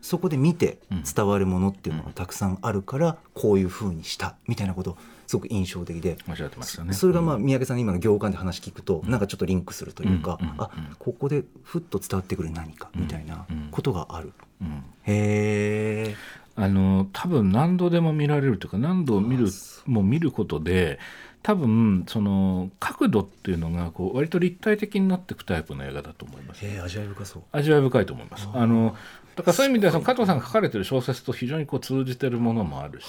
[0.00, 0.78] そこで見て
[1.14, 4.96] 伝わるものっていうのがたくさんあるからこういうふうにしたみたいなこと
[5.26, 6.16] すごく印象的で。
[6.28, 6.92] おっしゃってましたね。
[6.92, 7.44] それがまあうん。
[7.44, 14.32] 三宅さんの今の行間で話聞くとなんかちょっとリンクするというかあここでふっと伝わってくる何かみたいなことがある。
[14.60, 14.84] うん。
[15.02, 16.16] へえ。
[16.54, 19.48] あの多分何度でも見られるというか何度見る
[19.86, 20.98] もう見ることで
[21.46, 26.66] 多分その角度っていうのがこう割と立体的になっていくタイプの映画だと思います。
[26.66, 27.42] へえ味わい深そう。
[27.52, 28.48] 味わい深いと思います。
[28.52, 28.96] あの
[29.36, 33.06] だからそういう意味ではその加藤さんが書かれてる小説と非常にこう通じてるものもあるし。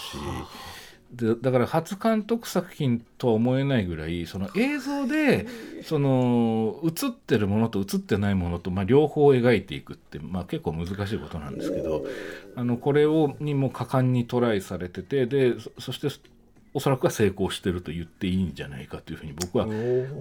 [1.12, 5.48] でだから初監督作品とは思えないぐらいその映像で
[5.84, 12.06] その映ってるものと映ってないものと、まあ、両方描いていくって、まあ、結構難しいことなんですけど
[12.58, 16.30] あのこれをにも果敢にトライされててでそそして
[16.74, 19.68] おそらくは成功してると言っていいんじゃないかというふうに僕は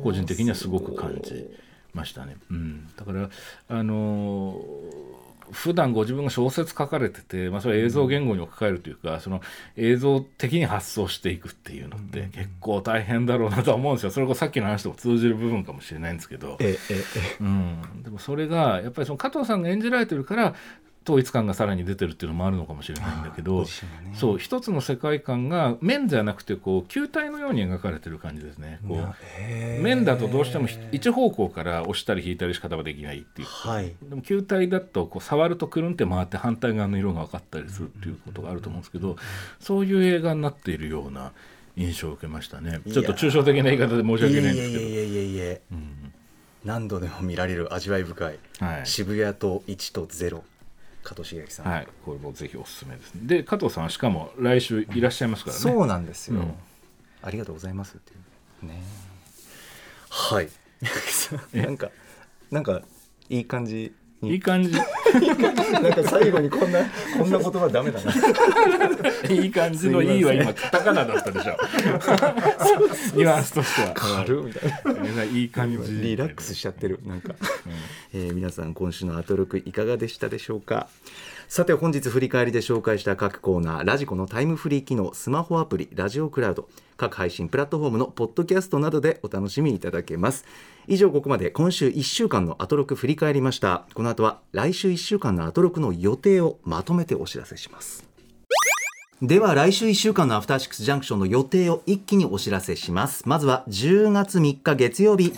[0.02, 1.48] 個人的にはすごく感じ
[1.94, 2.36] ましたね。
[2.50, 3.30] うん、だから
[3.68, 9.40] あのー普段ご自分が小説書かれてて、まあ、それは映像言語に置き換えるというか、その
[9.76, 14.10] 映像的に発想していくっていうのって結構大変だろうなとは思うんですよ。
[14.10, 17.36] それこそさっきの話とも通じる部分かもしれないんですけど、えええ。
[17.40, 20.54] うん、でもそれがやっぱりその加藤さんが演じられてるから
[21.06, 23.66] 統一感がさらに出てるっていうのもあるのかもしれないんだけど、ね
[24.14, 28.80] そう一つの世界観が面じゃなくてこう球体のように描かれてる感じですね。
[28.88, 29.78] こうえ。
[29.82, 33.94] 面だとどうしてもひ一方向から押したり引いたりしか多分できないっていうはい。
[34.02, 39.16] でも球体だとこう触るとくるんって回って反対側の色が分かったりするっていうことがあると思うんですけど
[39.60, 41.32] そういう映画になっているような
[41.76, 45.60] 印象を受けましたねちょっと抽象的な言い方で申し訳ないんですけどいえいえいえいえいえ。
[46.64, 48.38] 何度でも見られる味わい深い。
[48.58, 50.42] はい渋谷と1と0。
[51.06, 51.66] 加藤茂明さん。
[51.70, 51.88] はい。
[52.04, 53.20] これもぜひおすすめですね。
[53.24, 55.62] で加藤さんはしかも来週いらっしゃいますからね。
[55.62, 56.54] そうなんですよ、うん。
[57.22, 58.16] ありがとうございますってい
[58.64, 58.66] う。
[58.66, 58.82] ね。
[60.08, 60.48] はい。
[61.54, 61.90] なんか
[62.50, 62.82] なんか
[63.28, 63.92] いい感じに
[64.22, 64.72] いい感じ。
[64.72, 66.80] なんか最後にこんな
[67.18, 68.12] こんな言葉ダメだな。
[69.30, 71.56] いい感じの「いい」は今カタカナだったでしょ。
[73.14, 73.92] ニュアンスとしては。
[73.94, 75.24] 軽みたいな。
[75.24, 75.92] いい感じ。
[76.00, 77.34] リラックスしちゃってるなんか、
[78.14, 80.88] えー皆さん今週のアトロクいかがでしたでしょうか？
[81.48, 90.44] さて本日振り返りで紹介した各コーナーラジコのタイムフリー機能スマホアプリラジオクラウド各配信プラットフォームのポッドキャストなどでお楽しみいただけます。
[90.88, 93.86] 以上ここまで今週1週間のアトロク振り返りました。
[93.94, 98.04] この後は来週1週間のアトロクの予定をまとめてお知らせします。
[99.22, 103.22] では来週1週間のアフターシックスジャンクションの予定を一気にお知らせします。
[103.26, 105.32] まずは10月3日月曜日。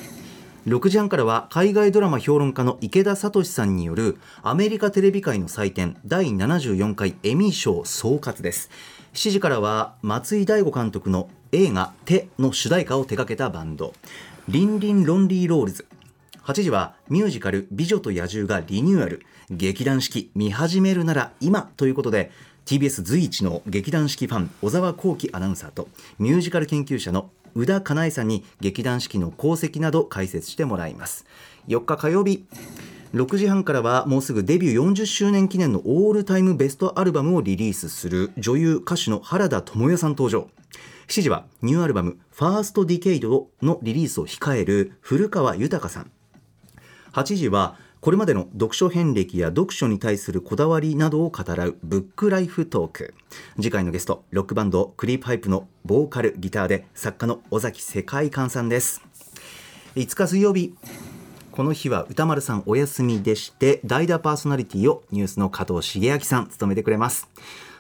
[0.69, 8.71] 6時半からは海外ドラマ評論家の池田敏さんによるアメリカテレビ界の祭典第74回エミー賞総括です。
[9.15, 13.95] 7時からは松居大悟監督の映画「手」の主題歌を手掛けたバンド。
[14.47, 15.87] Ring Ring Lonely Rollss。
[16.45, 19.23] 8時はミュージカル「美女と野獣」がリニューアル。
[19.51, 22.31] 劇団四季見始めるなら今ということで
[22.67, 25.89] TBS 随一の劇団四季ファン小沢光輝アナウンサーと
[26.19, 31.27] ミュージカル研究者の宇田かなえさんに劇団四季の功績など解説してもらいます。
[31.69, 32.47] 4日火曜日。
[33.15, 40.49] 6時半からはもうすぐデビュー40周年記念のオールタイムベストアルバムをリリースする女優歌手の原田知世さん登場。
[41.07, 46.11] 7時はニューアルバム「ファーストディケイドのリリースを控える古川豊さん。
[47.13, 53.15] 8時はこれまでの読書遍歴や読書に対するこだわりなどを語らうブックライフトーク。
[53.57, 59.03] 次回のゲストロックバンドクリープハイプのボーカルギターで作家の尾崎世界観さんです。
[59.97, 60.75] 5日水曜日
[61.51, 67.29] この日は歌丸さんお休みでして代打パーソナリティをニュースの加藤茂明さん務めてくれます。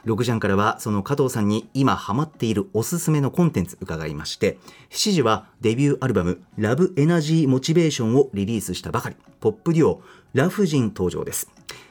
[0.04, 4.58] 6時半からはその加藤さんに今ハマっているおすすめのコンテンツ伺いまして
[4.90, 10.02] 7時はデビューアルバム「ラブエナジーモチベーション」をリリースしたばかりポップデュオ
[10.34, 11.50] ラフジン登場です。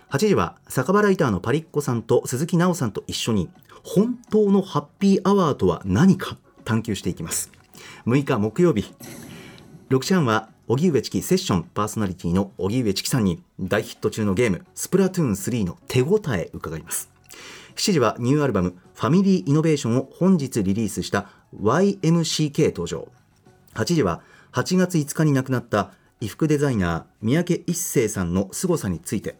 [0.09, 3.49] 8時は酒場ライターのパリッコさんと鈴木奈緒さんと一緒に
[3.83, 7.51] 本当のハッピーアワーとは何か探求していきます。
[8.05, 8.93] 6日木曜日
[9.89, 17.16] 6時半は荻上チキセッションパーソナリティの荻上チキさんに大ヒット中のゲームスプラトゥーン3の手応え伺います。
[17.77, 21.29] 7時はニューアルバムファミリーイノベーションを本日リリースした
[21.61, 23.07] YMCK 登場。
[23.75, 24.21] 8時は
[24.51, 29.35] 8月5日に亡くなった衣服デザイナー三宅一生さんの凄さについて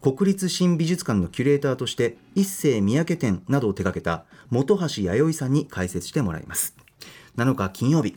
[0.00, 6.76] 国立新美術館のキュレーターとして一世三宅展などを手掛けた本橋弥生さんに解説してもらいます。
[7.36, 8.16] 7日金曜日。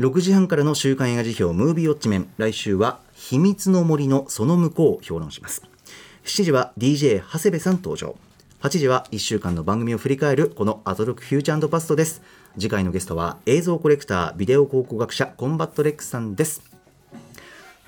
[0.00, 2.28] 6時半からの週刊映画辞表ムービーウォッチメン。
[2.38, 5.62] 来週は秘密の森のその向こうを評論します。
[6.24, 8.16] 7時は DJ 長谷部さん登場。
[8.64, 12.22] 8時は1週間の番組を振り返るこのアトロックフューチャーパストです。
[12.54, 16.62] 次回のゲストは映像コレクタービデオ考古学者コンバットレックスさんです。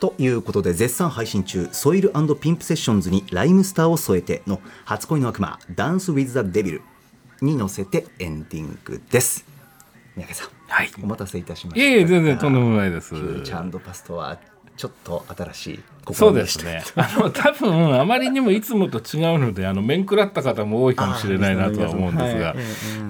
[0.00, 6.82] ということで絶賛配信中 SOIL & "PIMP" SESSIONS にライムスターを添えての初恋の悪魔 Dance with the Devil
[7.40, 9.46] に乗せてエンディングです。
[10.14, 10.90] 三宅さんはい。
[11.02, 11.86] お待たせいたしました。
[11.86, 13.14] いえいえ全然とんでもないです。
[13.14, 14.38] フューチャーパストは
[14.76, 15.80] ちょっと新しい
[16.12, 16.82] そうですね。
[16.94, 22.54] あの多分あまりにもいつもと違うのであの面食らった方も多いかもしれないなとは思うんですが、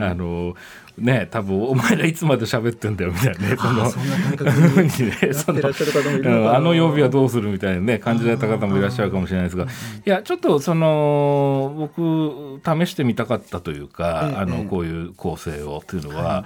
[0.01, 0.55] あの
[0.97, 3.57] ね多分お前らいつまで喋ってんだよみたいなね
[5.35, 5.61] その
[6.57, 9.69] あの曜日はどうするみたいなね感じられた方もいらっしゃるかもしれないですが、い
[10.07, 16.45] やちょっとその僕試してみたかったというか、あのこういう構成をというのは。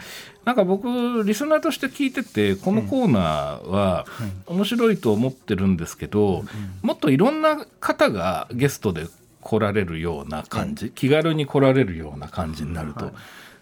[0.51, 4.05] なんか僕リスナーとして聞いててこのコーナーは
[4.49, 6.43] 面白いと思ってるんですけど、
[6.83, 9.07] もっといろんな方がゲストで
[9.41, 13.13] 来られるような感じ、気軽に来られるような感じになると。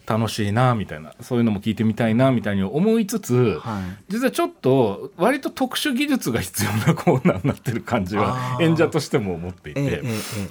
[0.08, 3.60] 楽しいなみたいなそういうのも聞いてみたいなみたいに思いつつ、
[4.08, 10.02] 実はちょっと割と特殊技術が必要なコーナーになってる感じは演者としても思っていて、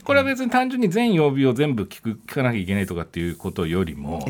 [0.04, 4.24] これは別に単純に全曜日を全部聞く聞かなきゃいけないとかっていうことよりも、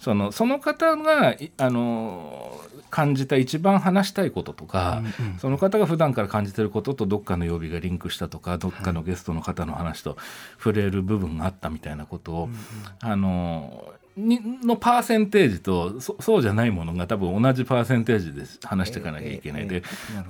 [0.00, 2.60] そのその方があの
[2.92, 10.18] 感じた一番話したいこととか、うんうん、その方が普段から感じてることとどっかの曜日がリンクしたとかどっかのゲストの方の話と
[10.58, 12.56] 触れる部分があったみたいなことを、うんうん、
[13.00, 19.68] あのにのパーセンテージとそそうじゃないものが多分同じパーセンテージで話していかなきゃいけない。
[19.68, 19.82] で、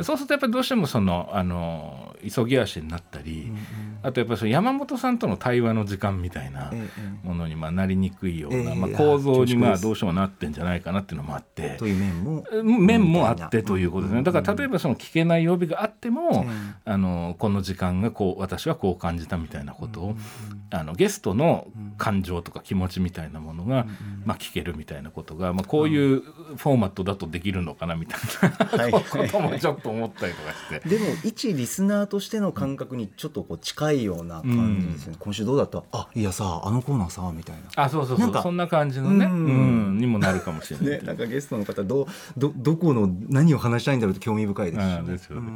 [0.03, 3.59] そうするとやっぱりどうしてもそのあの急ぎ足になったり、うんうん、
[4.03, 6.73] あとやっぱりその山本さんとの対話の時間みたいな
[7.25, 11.77] ものにまあなりにくいような、まあ、構造にまあどうしてもなってんじゃないかなっていうのもあって。
[11.79, 14.23] という面も面もあってということですね。
[14.23, 16.47] だから例えばその聞けない曜日があっても、
[16.85, 20.17] あのこの時間がこう私はこう感じたみたいなことを、
[20.71, 21.67] あのゲストの
[21.99, 23.72] 感情とか気持ちみたいなものが、
[24.25, 28.21] まあ、聞けるみたいなことが、まあ、こういうフォーマットだとできるのかなみたい
[28.91, 29.01] な、 こ
[29.31, 30.89] ともちょっと思ったりとかして。
[30.89, 35.83] でも一リスナーとしての感覚にちょっとこう近いような感じですね、うん、今週どうだった？
[35.93, 37.85] あいやさあのコーナーさみたいな。
[37.85, 38.43] あそうそうそう。
[38.43, 42.07] そんな感じのね、うん、うん、にもなるかもしれない、ね、なんかゲストの方ど
[42.37, 45.51] どどこの何を話したいんだろうと興味深いですし、ね、ですよね、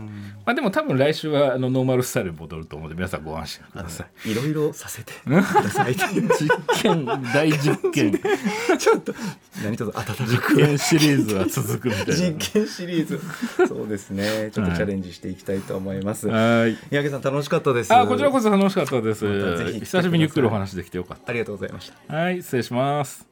[0.44, 4.30] まあ、でも多分来週はあのノーマルスタイルに戻ると思うので皆さんご安心ください。
[4.30, 6.48] いろいろさせて ください実
[6.82, 8.05] 験大実験
[8.78, 9.14] ちょっと
[9.62, 12.14] 何とぞ温実験シリーズは続くみたいな。
[12.14, 13.20] 実験シリーズ。
[13.66, 14.50] そうですね。
[14.52, 16.28] ちょっとチャレンジしていきたいと思います。
[16.28, 16.76] はい。
[16.90, 17.94] 三宅さん楽しかったです。
[17.94, 21.30] あこちらこそ楽しかったです、ま、久しぶりにゆっくりお話できてよかった。
[21.30, 22.14] ありがとうございました。
[22.14, 23.26] はい失礼します。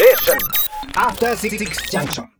[0.00, 1.58] え After Six
[1.90, 2.39] Junction